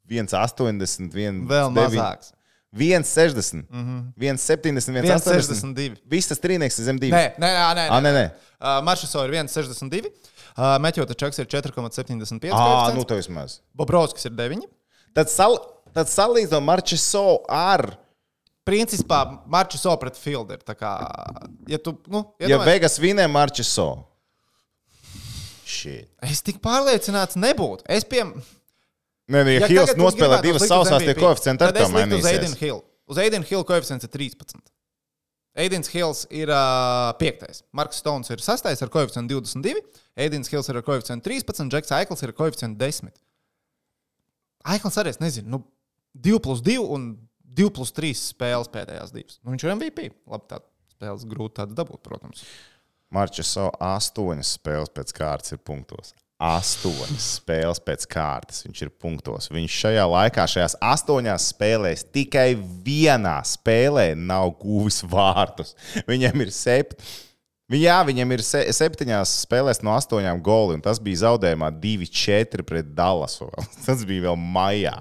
[0.10, 2.32] 1,80, 1, Vēl mazāks.
[2.74, 4.14] 1,60, mm -hmm.
[4.18, 5.74] 1,70, 1,80.
[5.76, 5.96] 1,62.
[6.10, 7.10] Viss tas trīnieks ir zem 2.
[7.12, 7.74] Nē, nē, nē.
[7.76, 8.26] nē, Ah, nē, nē.
[8.60, 10.10] Uh, Maršaso ir 1,62.
[10.58, 12.50] Uh, Meķota Čaks ir 4,75.
[12.54, 13.60] Ah, nu tā vismaz.
[13.74, 14.66] Bobrovskis ir 9.
[15.14, 15.58] Tad, sal,
[15.94, 17.98] tad salīdzinot Marčs Sovers ar.
[18.66, 20.16] Principā Maršaso pret
[20.64, 20.92] tā kā,
[21.68, 24.08] ja tu, nu, Ja Vegas vinnē Marčs Sovers.
[25.66, 26.10] Shit.
[26.22, 27.84] es tik pārliecināts nebūtu.
[27.90, 28.42] Es piemēram.
[29.32, 32.26] Nē, ja, ja Hills nospēlē divas sausās, tie koeficienti arī tad es tā liktu uz
[32.28, 32.60] Aiden mainīsies.
[32.60, 32.82] Hill.
[33.08, 34.64] Uz Aiden Hill koeficients ir 13.
[35.64, 37.62] Aidens Hills ir uh, 5.
[37.78, 38.66] Marks Stones ir 6.
[38.74, 39.84] ar koeficientu 22.
[40.20, 41.70] Aidens Hills ir ar koeficientu 13.
[41.72, 43.14] Džeks Aikls ir ar koeficientu 10.
[44.74, 45.62] Aikls arī es nezinu, nu,
[46.26, 47.14] 2 plus 2 un
[47.54, 49.40] 2 plus 3 spēles pēdējās divas.
[49.44, 50.10] Nu, viņš ir MVP.
[50.32, 50.60] Labi, tā
[50.96, 52.44] spēles grūti tādas dabūt, protams.
[53.14, 56.16] Marčs Sovers astoņas spēles pēc kārtas ir punktos.
[56.42, 59.50] Astoņas spēles pēc kārtas viņš ir punktos.
[59.54, 65.76] Viņš šajā laikā, šajās astoņās spēlēs, tikai vienā spēlē nav guvis vārtus.
[66.10, 67.22] Viņam ir septiņi.
[67.72, 72.90] Jā, viņam ir se septiņās spēlēs no astoņām goli, un tas bija zaudējumā 2-4 pret
[72.94, 73.48] Dallasu.
[73.86, 74.98] Tas bija vēl maijā.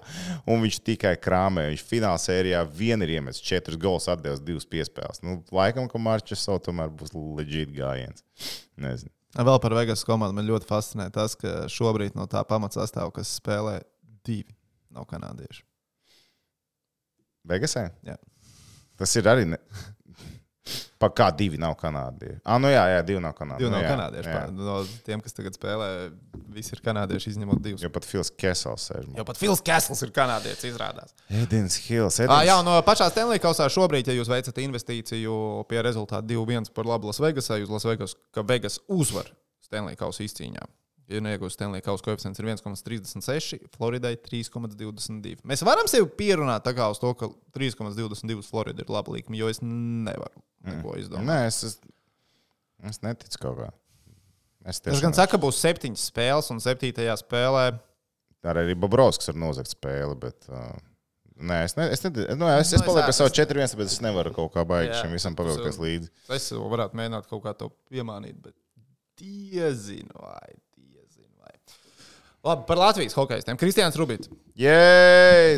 [0.47, 1.67] Un viņš tikai krāmē.
[1.73, 5.21] Viņš finālā sērijā vien ir iemetis četrus golus, atdevis divas piespēles.
[5.27, 8.25] Nu, laikam, ka Marčs Sovers tomēr būs leģit gājiens.
[8.81, 9.13] Nezinu.
[9.33, 13.79] Vēl par Vegas komandu man ļoti fascinē tas, ka šobrīd no tā pamatsastāvā, kas spēlē,
[14.27, 14.53] divi
[14.93, 15.65] nav kanādieši.
[17.49, 17.87] Vegasē?
[18.07, 18.19] Jā.
[19.01, 19.49] Tas ir arī.
[19.55, 19.59] Ne...
[21.03, 22.39] Pa kā divi nav kanādieši?
[22.47, 23.65] Ah, nu jā, jā, divi nav kanādieši.
[23.65, 24.29] Divi nu, nav jā, kanādieši.
[24.31, 24.43] jā.
[24.55, 25.89] No tiem, kas tagad spēlē,
[26.55, 27.83] visi ir kanādieši, izņemot divus.
[27.83, 29.09] Jo pat Fils Kesels sēž.
[29.19, 31.17] Jo pat Fils Kessels ir kanādietis, izrādās.
[31.27, 32.21] Edins Hills.
[32.21, 32.53] Ah, Edins...
[32.53, 35.35] jā, no pašā Stanley kausā šobrīd, ja jūs veicat investīciju
[35.71, 39.27] pie rezultātu 2-1 par labu Lasvegasai, uz Lasvegas, ka Vegas uzvar
[39.67, 40.71] Stanley kausa izcīņā.
[41.13, 45.43] Ja neiegūst Stanley kausa koeficients ir 1,36, Floridai 3,22.
[45.49, 49.51] Mēs varam sevi pierunāt tā kā uz to, ka 3,22 Florida ir laba likme, jo
[49.53, 51.29] es nevaru neko izdomāt.
[51.29, 51.79] Nē, es, es,
[52.89, 53.71] es neticu kaut kā.
[54.67, 57.73] Es Tas gan saka, ka būs septiņas spēles, un septītajā spēlē
[58.43, 60.49] Arī arī Bobrovskis var nozagt spēli, bet.
[60.51, 60.73] Uh...
[61.43, 63.89] Nē, es, ne, es, ne, nu, es, Nu, es palieku es- pie savu 4-1, bet
[63.89, 66.11] es nevaru kaut kā baigt Jā, šim visam pavilkties līdzi.
[66.37, 68.55] es varētu mēģināt kaut kā to piemānīt, bet
[69.19, 70.53] diezinu vai.
[72.43, 73.57] Labi, par Latvijas hokeistiem.
[73.57, 74.31] Kristians Rubits.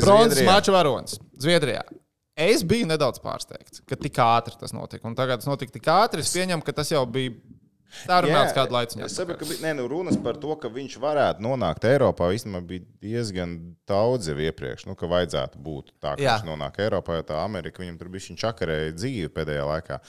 [0.05, 1.81] Bronzas mača varonis Zviedrijā.
[2.35, 5.07] Es biju nedaudz pārsteigts, ka tik ātri tas notika.
[5.09, 6.25] Un tagad tas notika tik ātri.
[6.25, 7.33] Es pieņemu, ka tas jau bija
[8.03, 8.99] sarunāts Jā, kādu laiku.
[9.07, 12.33] Es saprotu, ka nē, nu, runas par to, ka viņš varētu nonākt Eiropā.
[12.37, 13.55] Īstenībā bija diezgan
[13.89, 16.35] daudz jau iepriekš, nu, ka vajadzētu būt tā, ka Jā.
[16.35, 20.01] viņš nonāk Eiropā, jo tā Amerika viņam tur bija čakarēja dzīve pēdējā laikā.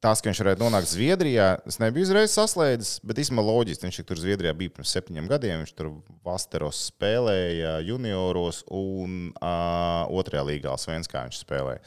[0.00, 3.84] Tas, ka viņš varētu nonākt Zviedrijā, es nebiju uzreiz saslēdzis, bet īstenībā loģiski.
[3.84, 5.60] Viņš tur Zviedrijā bija pirms septiņiem gadiem.
[5.60, 5.90] Viņš tur
[6.24, 11.84] Vasteros spēlēja junioros un uh, otrajā līgā Svenskā viņš spēlēja.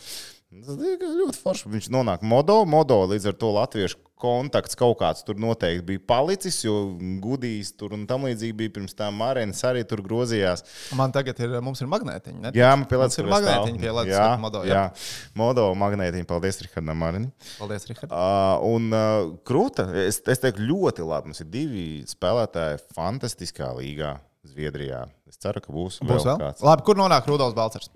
[0.61, 1.69] Tas ļoti forši.
[1.73, 6.61] Viņš nonāk modo, modo līdz ar to latviešu kontakts kaut kāds tur noteikti bija palicis,
[6.63, 6.75] jo
[7.23, 10.63] gudījis tur un tam līdzīgi bija pirms tam Marēnas arī tur grozījās.
[10.95, 12.39] Man tagad ir, mums ir magnētiņi.
[12.45, 12.53] ne?
[12.55, 14.77] Jā, man pielādes ir magnētiņi pie Latvijas jā, modo, jā.
[14.77, 15.33] jā.
[15.39, 16.27] modo magnētiņi.
[16.29, 17.33] Paldies, Rihardam Marinim.
[17.57, 18.13] Paldies, Rihard.
[18.13, 21.33] Uh, un uh, krūta, es, es teiktu, ļoti labi.
[21.33, 24.15] Mums ir divi spēlētāji fantastiskā līgā
[24.47, 25.03] Zviedrijā.
[25.27, 26.39] Es ceru, ka būs, Būs vēl, vēl?
[26.45, 26.63] kāds.
[26.63, 27.91] Labi, kur nonāk Rudolf Balcers?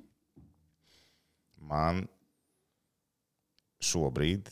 [1.68, 2.06] Man
[3.84, 4.50] šobrīd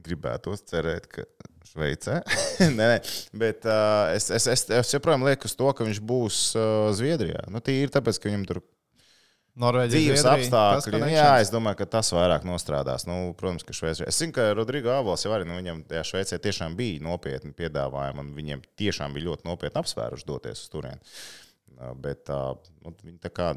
[0.00, 1.24] gribētos cerēt, ka
[1.70, 2.20] Šveicē.
[2.78, 2.98] nē, nē,
[3.36, 7.44] bet uh, es, es, es, es joprojām lieku uz to, ka viņš būs uh, Zviedrijā.
[7.52, 8.62] Nu, Tīri tāpēc, ka viņam tur
[9.60, 10.14] Norvēģija.
[10.14, 11.02] dzīves apstākļi.
[11.12, 13.04] Jā, es domāju, ka tas vairāk nostrādās.
[13.08, 14.06] Nu, protams, ka Šveicē.
[14.08, 18.24] Es zinu, ka Rodrigo Avols jau arī nu, viņam tajā Šveicē tiešām bija nopietni piedāvājumi,
[18.24, 21.14] un viņiem tiešām bija ļoti nopietni apsvēruši doties uz turieni.
[22.00, 22.54] Bet uh,
[22.84, 23.52] nu, viņi tā kā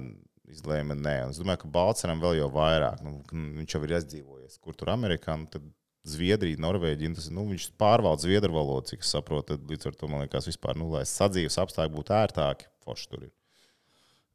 [0.53, 3.01] izlēma, nē, un es domāju, ka Balčūskam vēl jau vairāk.
[3.05, 3.19] Nu,
[3.59, 5.35] viņš jau ir izdzīvojies, kur tur Amerikā.
[5.39, 5.65] Nu, tad
[6.03, 9.53] Zviedrija, Norvēģija, tas, nu, viņš pārvalda zviedru valodu, cik es saprotu.
[9.53, 13.29] Tad, līdz ar to man liekas, vispār, nu, lai sadzīves apstākļi būtu ērtāki, forši tur
[13.29, 13.31] ir.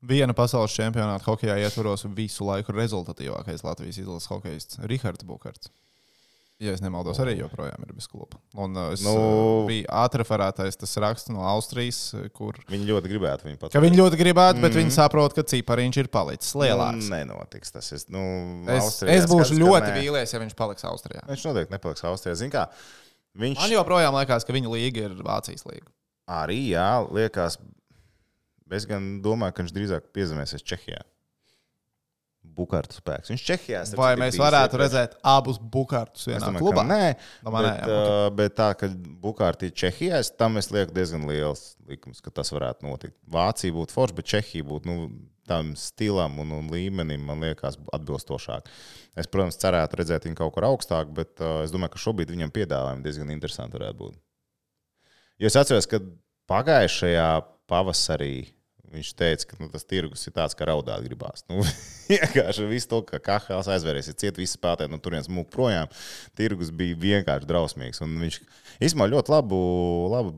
[0.08, 5.72] Viena pasaules čempionāta hokeja ietvaros visu laiku rezultatīvākais Latvijas izlases hokejists Rihards Bukārts.
[6.58, 8.34] Ja es nemaldos, arī joprojām ir bez kluba.
[8.58, 9.12] Un uh, es, Nu.
[9.14, 12.00] nu, bija atreferētais tas raksts no Austrijas,
[12.34, 13.84] kur Viņi ļoti gribētu viņu pateikt.
[13.84, 14.80] viņi ļoti gribētu, bet mm.
[14.80, 17.06] viņi saprot, ka cipariņš ir palicis lielāks.
[17.06, 17.92] Nu, nenotiks tas.
[17.94, 18.22] Es, nu,
[18.66, 21.22] Es, Austrijā es būšu ka ļoti vīlies, ja viņš paliks Austrijā.
[21.30, 22.34] Viņš noteikti nepaliks Austrijā.
[22.42, 22.66] Zin kā,
[23.38, 25.86] viņš Man joprojām liekas, ka viņa līga ir Vācijas līga.
[26.26, 27.60] arī, jā, liekas,
[28.74, 31.04] es gan domāju, ka viņš drīzāk piezemēsies Čehijā.
[32.58, 33.30] Bukārtu spēks.
[33.32, 34.82] Viņš Čehijā starp Vai mēs varētu iepriekš.
[34.84, 36.84] redzēt abus bukārtus vienā domāju, klubā?
[36.88, 37.06] nē,
[37.46, 38.90] manējām, bet, uh, bet tā, ka
[39.22, 43.16] Bukārtī ir Čehijā, es tam es lieku diezgan liels likums, ka tas varētu notikt.
[43.30, 45.08] Vācija būtu forša, bet Čehija būtu nu,
[45.48, 48.68] tam stilam un, un līmenim, man liekas, atbilstošāk.
[49.16, 52.52] Es, protams, cerētu redzēt viņu kaut kur augstāk, bet uh, es domāju, ka šobrīd viņam
[52.54, 54.18] piedāvājumi diezgan interesanti varētu būt.
[55.40, 56.02] Jo es atceros, ka
[56.50, 57.28] pagājušajā
[57.70, 58.34] pavasarī
[58.92, 61.44] viņš teica, ka nu, tas tirgus ir tāds, ka raudāt gribās.
[61.50, 61.62] Nu,
[62.10, 65.90] vienkārši viss to, ka KHL aizvērsies, ciet visi spēlētāji no turienes mūk projām.
[66.38, 68.02] Tirgus bija vienkārši drausmīgs.
[68.04, 68.40] Un viņš
[68.80, 69.58] īstenībā ļoti labu,
[70.12, 70.36] labu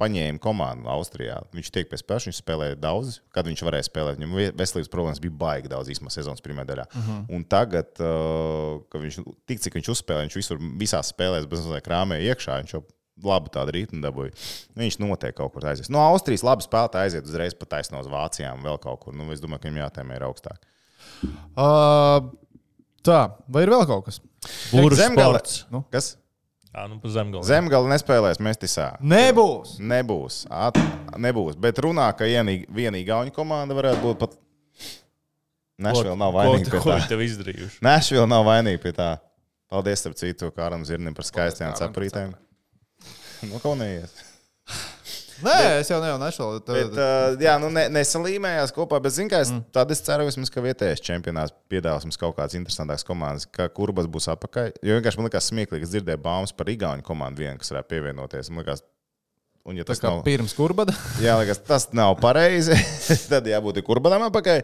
[0.00, 1.36] paņēma komandu Austrijā.
[1.54, 4.18] Viņš tiek pie spēles, viņš spēlēja daudz, kad viņš varēja spēlēt.
[4.18, 6.86] Viņam ve- veselības problēmas bija baigi daudz īstenībā sezonas pirmajā daļā.
[6.90, 7.20] Uh -huh.
[7.36, 11.86] Un tagad, uh, kad viņš tik cik viņš uzspēlēja, viņš visur visās spēlēs bez mazliet
[11.86, 12.58] krāmēja iekšā.
[12.64, 12.82] Viņš jau
[13.22, 14.32] labu tādu rītu dabūja.
[14.78, 15.90] Viņš noteikti kaut kur aizies.
[15.92, 19.14] No Austrijas labi spēlētāji aiziet uzreiz pat taisno uz Vācijām, vēl kaut kur.
[19.16, 20.58] Nu, es domāju, ka viņam jātēmē ir augstāk.
[21.54, 22.32] Uh,
[23.06, 24.20] tā, vai ir vēl kaut kas?
[24.44, 25.64] Sports.
[25.72, 25.84] Nu?
[25.94, 26.14] Kas?
[26.74, 27.46] Jā, nu pa zemgali.
[27.46, 28.88] Zemgala nespēlēs Mestisā.
[28.98, 29.76] Nebūs.
[29.78, 30.40] Nebūs.
[30.50, 30.78] At,
[31.22, 31.54] nebūs.
[31.60, 34.34] Bet runā, ka vienīgi, vienīgi Gauņu komanda varētu būt pat.
[35.84, 36.96] Nešvila nav vainīga Ko, pie ko tā.
[36.98, 37.78] viņi tev izdarījuši?
[37.82, 39.12] Nešvila nav vainīga pie tā.
[39.70, 42.34] Paldies, starp citu, Kāram Zirnim par skaistām saprītēm.
[43.52, 44.14] Nu, kaunējies.
[45.42, 46.60] Nē, es jau nevaru nešaubu.
[46.68, 49.62] Bet, uh, jā, nu ne, nesalīmējās kopā, bet, zināmā mērā, mm.
[49.74, 54.08] tad es ceru, vismaz, ka vietējais čempionāts piedāvās mums kaut kādas interesantākas komandas, ka kurbas
[54.10, 54.76] būs apakaļ.
[54.84, 58.52] Jo vienkārši man liekas smieklīgi, es dzirdēju baumas par Igaunu komandu, vienu, kas varētu pievienoties.
[58.52, 58.84] Man liekas,
[59.66, 60.94] un, ja Tas nav, pirms kurbada.
[61.24, 62.78] jā, liekas, tas nav pareizi,
[63.32, 64.62] tad jābūt ir kurbadam apakaļ.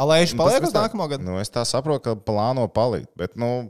[0.00, 1.28] Alēši Un paliek uz nākamo gadu.
[1.28, 3.12] Nu, es tā saprotu, ka plāno palikt.
[3.20, 3.68] Bet, nu,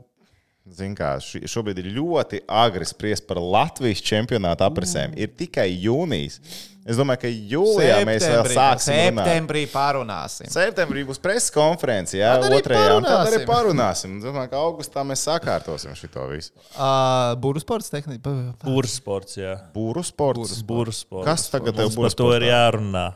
[0.75, 5.13] zin kā, šobrīd ir ļoti agri spriest par Latvijas čempionāta aprisēm.
[5.17, 6.39] Ir tikai jūnijas.
[6.87, 8.99] Es domāju, ka jūlijā mēs vēl Septembrī- sāksim.
[9.11, 9.25] runāt.
[9.27, 10.47] Septembrī pārunāsim.
[10.53, 12.95] Septembrī būs preses konference, jā, otrajā.
[12.95, 13.45] un Tad arī parunāsim.
[13.49, 14.17] parunāsim.
[14.17, 16.51] Es Domāju, ka augustā mēs sakārtosim šo visu.
[16.77, 18.31] Uh, Būru sports tehnika.
[18.63, 19.57] Būrs sports, jā.
[19.75, 20.61] Būru sports.
[20.63, 21.25] Būrs sports.
[21.27, 21.95] Kas tagad tev būs?
[21.95, 23.15] par to ir jārunā?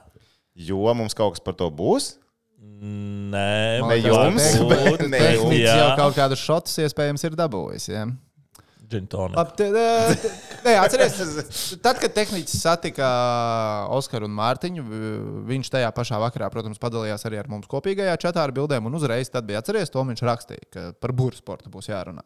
[0.56, 2.18] Jo mums kaut kas par to būs.
[2.82, 5.54] Nē, Ne jums, bet ne jums.
[5.78, 7.86] Jau kaut kādus šotus iespējams ir dabūjis.
[7.94, 8.08] Ja?
[10.66, 13.08] Nē, atcerieties, tad, kad tehnicis satika
[13.96, 15.12] Oskaru un Mārtiņu, vi-
[15.54, 18.90] viņš tajā pašā vakarā, protams, padalījās arī ar mums kopīgajā čatā ar bildēm.
[18.90, 22.26] Un uzreiz tad bija atcerieties, to viņš rakstīja, ka par burbuļu sportu būs jārunā.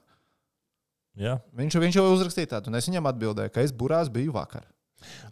[1.15, 1.37] Jā.
[1.55, 4.65] Viņš, viņš jau uzrakstīja tādu, un es viņam atbildēju, ka es burās biju vakar.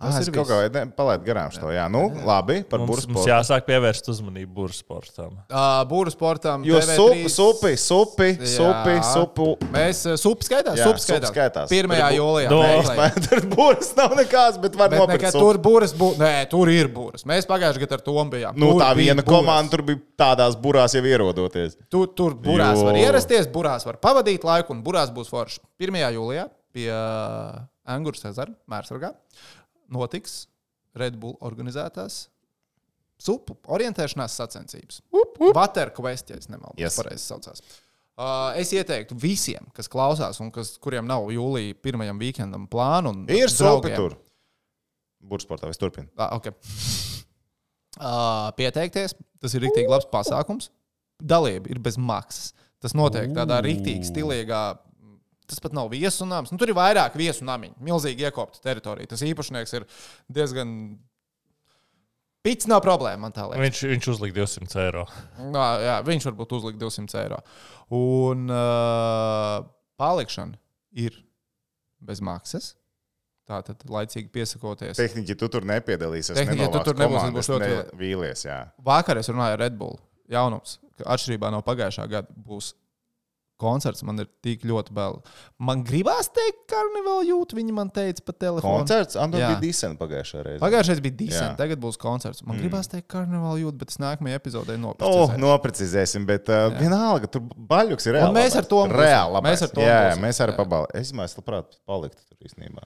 [0.04, 0.58] Ah, Tas es kaut kā
[0.98, 1.70] palaidu garām šo.
[1.74, 5.38] Jā, nu, labi, par burbuļu mums jāsāk pievērst uzmanību būrs sportam.
[5.48, 6.66] Uh, Būru sportam.
[6.68, 9.06] Jo TV3 supi, supi, supi, supi, Jā.
[9.14, 9.48] supu.
[9.74, 10.76] Mēs supu skaitām.
[10.78, 11.32] Jā, Supu supa skaitām.
[11.32, 11.74] skaitās.
[11.74, 11.96] 1.
[12.04, 12.52] Tur jūlijā.
[12.52, 13.30] Meklējiet.
[13.32, 15.32] Tur būs nav nekāds, bet var Bet nopirkt.
[15.40, 16.20] tur būras būs.
[16.22, 17.24] Nē, tur ir būras.
[17.26, 18.60] Mēs pagājušajā gadā ar to bijām.
[18.60, 19.32] Nu, Tur tā viena buras.
[19.32, 21.80] komanda tur bija tādās burās jau ierodoties.
[21.90, 22.92] Tu, tur burās Jo.
[22.92, 25.64] var ierasties, burās var pavadīt laiku, un burās būs forši.
[25.80, 26.04] 1.
[26.20, 29.14] jūlijā pie uh, Angūras ezera, Mērsargā,
[29.92, 30.46] notiks
[30.96, 32.28] Red Bull organizētās
[33.24, 35.02] supu orientēšanās sacensības.
[35.56, 36.98] Water Quest, ja es nemaldos, Yes.
[37.00, 37.62] pareizi saucās.
[38.14, 43.10] Uh, es ieteiktu visiem, kas klausās un kas, kuriem nav jūlijā pirmajam weekendam plānu.
[43.10, 44.18] un Ir draugiem- tur.
[45.24, 46.08] Burbuļsportā viss turpina.
[46.18, 46.52] Ah, okay.
[48.00, 49.16] uh, pieteikties.
[49.42, 50.70] Tas ir rīktīgi labs pasākums.
[51.24, 52.54] Dalība ir bez maksas.
[52.84, 54.78] Tas notiek tādā rīktīgi stilīgā.
[55.50, 56.54] Tas pat nav viesunāms.
[56.54, 57.76] Nu, tur ir vairāk viesunāmiņu.
[57.84, 59.10] Milzīgi iekopta teritorija.
[59.12, 59.88] Tas īpašnieks ir
[60.32, 60.76] diezgan.
[62.44, 63.64] Pits nav problēma, man tā liekas.
[63.64, 65.04] Viņš, viņš uzlika 200 eiro.
[65.54, 67.40] Nā, jā, viņš varbūt uzlika 200 eiro.
[67.96, 69.64] Un uh,
[70.00, 70.60] palikšana
[71.06, 71.16] ir
[72.04, 72.74] bez maksas.
[73.48, 74.96] Tātad laicīgi piesakoties.
[75.00, 76.38] Tehniski tu tur nepiedalīsies.
[76.38, 78.46] Tehniķi, tu tur nebūsi, būs ļoti ne, vīlies.
[78.48, 78.60] Jā.
[78.84, 79.98] Vakar es runāju ar Red Bull.
[80.32, 82.72] Jaunums, ka atšķirībā no pagājušā gada būs
[83.62, 84.04] koncerts.
[84.04, 85.20] Man ir tik ļoti bail.
[85.62, 87.54] Man gribās teikt, ka karnevāla jūt.
[87.58, 88.82] Viņi man teica pa telefonu.
[88.82, 89.52] Koncerts, Andor Jā.
[89.54, 90.62] bija decent pagājušajā reizē.
[90.64, 91.58] Pagājušais bija decent, Jā.
[91.60, 92.44] tagad būs koncerts.
[92.44, 92.64] Man mm.
[92.66, 95.40] gribās teikt, ka karnevāla jūt, bet es nākamajā epizodē Oh, nopirku.
[95.44, 98.36] noprecizēsim, bet uh, vienalga, tur baļķis ir Un reāli.
[98.42, 99.44] mēs ar to reāli.
[99.48, 100.26] Mēs ar to jā, jā, būsim.
[100.28, 100.60] mēs arī Jā.
[100.64, 101.00] pabalstām.
[101.02, 102.84] Es domāju, labprāt, paliktu tur īstenībā.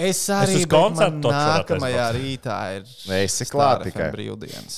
[0.00, 2.84] Es arī man koncertu nākamajā rītā ir
[3.20, 4.10] Esi klāt Star FM tikai.
[4.14, 4.76] brīvdienas.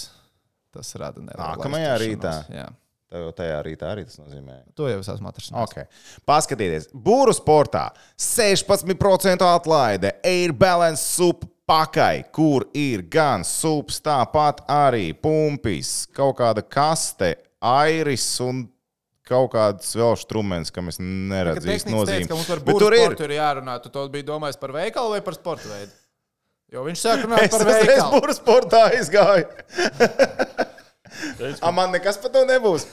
[0.72, 2.32] tas rada nereālu Nākamajā rītā?
[2.48, 2.68] Jā.
[3.12, 4.54] Tev tajā rītā arī tas nozīmē.
[4.78, 5.66] To jau es esmu atrasinājis.
[5.68, 5.84] Okay.
[6.28, 15.10] Paskatieties, būru sportā 16% atlaide Air Balance sup pakai, kur ir gan sups, tāpat arī
[15.14, 18.64] pumpis, kaut kāda kaste, airis un
[19.28, 22.26] kaut kāds vēl strumens, kam es neredzu īsti nozīmi.
[22.32, 23.04] Teica, Bet tur ir.
[23.06, 23.76] burbuļsaktu ir jārunā.
[23.84, 25.94] Tu to biji domājis par veikalu vai par sporta veidu?
[26.72, 28.10] Jo viņš sāk runāt Es par veikalu.
[28.16, 29.46] būru sportā aizgāju.
[31.62, 32.86] A, man nekas par to nebūs.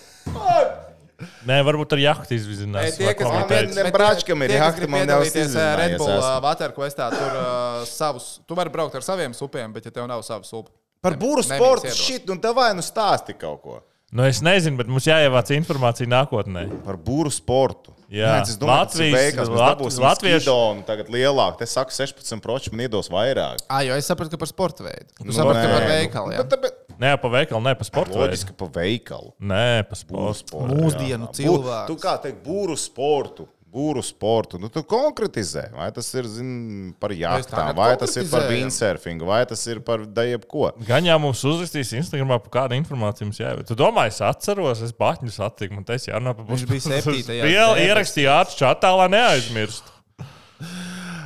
[1.43, 2.95] Nē, varbūt ar jahtu Nē, izvizinās.
[2.95, 6.13] Tie, kas Man grib- vien- ne bet bračkam ir jahta, man uh, izzinājās Red Bull
[6.13, 6.29] esmu.
[6.29, 10.07] uh, Water Questā, tur uh, savus, tu vari braukt ar saviem supiem, bet ja tev
[10.07, 10.71] nav savas upes.
[11.03, 13.77] Par būru sportu šit, nu davai nu stāsti kaut ko.
[14.11, 16.63] Nu, es nezinu, bet mums jāievāc informācija nākotnē.
[16.87, 17.91] Par būru sportu.
[18.09, 18.39] Jā.
[18.39, 19.49] Nē, es domāju, tas ir Latvijas- veikals.
[19.53, 21.57] Mēs Lat- dabūsim Latviešu- skidonu tagad lielāk.
[21.59, 23.59] Te saka 16%, man iedos vairāk.
[23.69, 25.05] Ah, jo es sapratu, ka par sporta veidu.
[25.19, 26.31] Tu Nu, saprati, ka nē, par nu, veikalu.
[26.33, 26.37] jā.
[26.49, 28.11] Bet, bet, Nē, pa veikalu, ne pa sporta.
[28.11, 28.25] veidu.
[28.27, 29.31] loģiski pa veikalu.
[29.39, 30.41] Nē, pa Būru sporta.
[30.43, 30.75] sportu.
[30.81, 31.29] Mūsdienu.
[31.31, 33.47] Bū- Tu kā teikt, būru sportu.
[33.69, 34.57] Būru sportu.
[34.59, 39.45] Nu, tu konkretizē, vai tas ir zin, par jachtām, vai tas ir par windsurfingu, vai
[39.45, 40.71] tas ir par jebko.
[40.87, 43.67] Gan jau mums uzrakstīs Instagramā, par kādu informāciju mums jāievada.
[43.69, 47.77] Tu domā, es atceros, es Baņģu satiku, man teica, jārunā par Viņš bija septītajā Vēl
[47.85, 49.91] ātrāk čatā, lai neaizmirstu.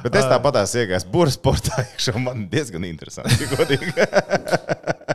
[0.03, 3.39] Bet es tāpat tās iegāju būru sportā, iekšā, un man diezgan interesanti.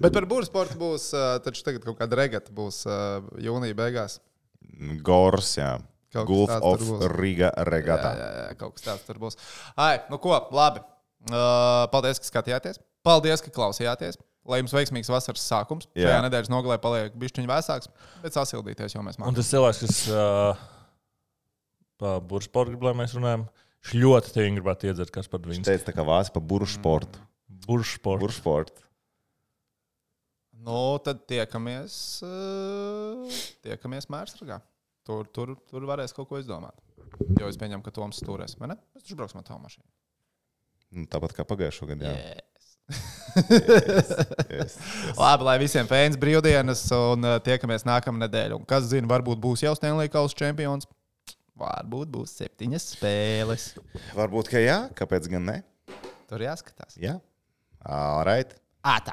[0.00, 4.18] Bet par būru sportu būs, uh, taču tagad kaut kāda regata būs uh, jūnija beigās.
[5.04, 5.74] Gors, jā.
[6.26, 6.82] Gulf of.
[7.14, 8.08] Riga Jā, regatā.
[8.18, 9.36] jā, jā, kaut kas tāds tur būs.
[9.78, 10.80] Ai, nu ko, labi.
[11.28, 12.80] Uh, paldies, ka skatījāties.
[13.06, 14.18] Paldies, ka klausījāties.
[14.48, 15.86] Lai jums veiksmīgs vasaras sākums.
[15.94, 16.08] Jā.
[16.08, 17.90] Šajā nedēļas nogalē paliek bišķiņš vēsāks,
[18.24, 19.36] bet sasildīties jau mēs Un mākam.
[19.36, 20.62] tas cilvēks, kas uh,
[22.00, 23.44] par burbuļsportu grib, lai mēs runājam,
[23.84, 27.20] viņš ļoti gribētu iedzert, kas par Viņš viņu teica, tā kā vācis par būru sportu.
[27.68, 28.88] burbuļsportu.
[30.60, 31.94] Nu, tad tiekamies,
[32.26, 34.60] uh, tiekamies mērsragā.
[35.08, 36.76] Tur, tur, tur varēs kaut ko izdomāt.
[37.40, 38.58] Jo es pieņemu, ka Toms turēs.
[38.60, 38.76] Vai ne?
[38.94, 39.88] Mēs taču brauksim ar tavu mašīnu.
[40.98, 42.06] Nu, tāpat kā pagājušo gadu.
[42.08, 42.14] Jā.
[42.18, 42.70] Yes.
[44.50, 44.76] Yes.
[45.14, 48.58] Labi, lai visiem fans brīvdienas un uh, tiekamies nākamā nedēļa.
[48.58, 50.88] Un kas zina, varbūt būs jau Stanley Kausa čempions.
[51.60, 53.70] Varbūt būs septiņas spēles.
[54.16, 55.58] Varbūt, ka jā, kāpēc gan ne?
[56.30, 56.96] Tur jāskatās.
[57.00, 57.18] Jā,
[57.84, 58.56] all right.
[58.80, 59.08] Ātā!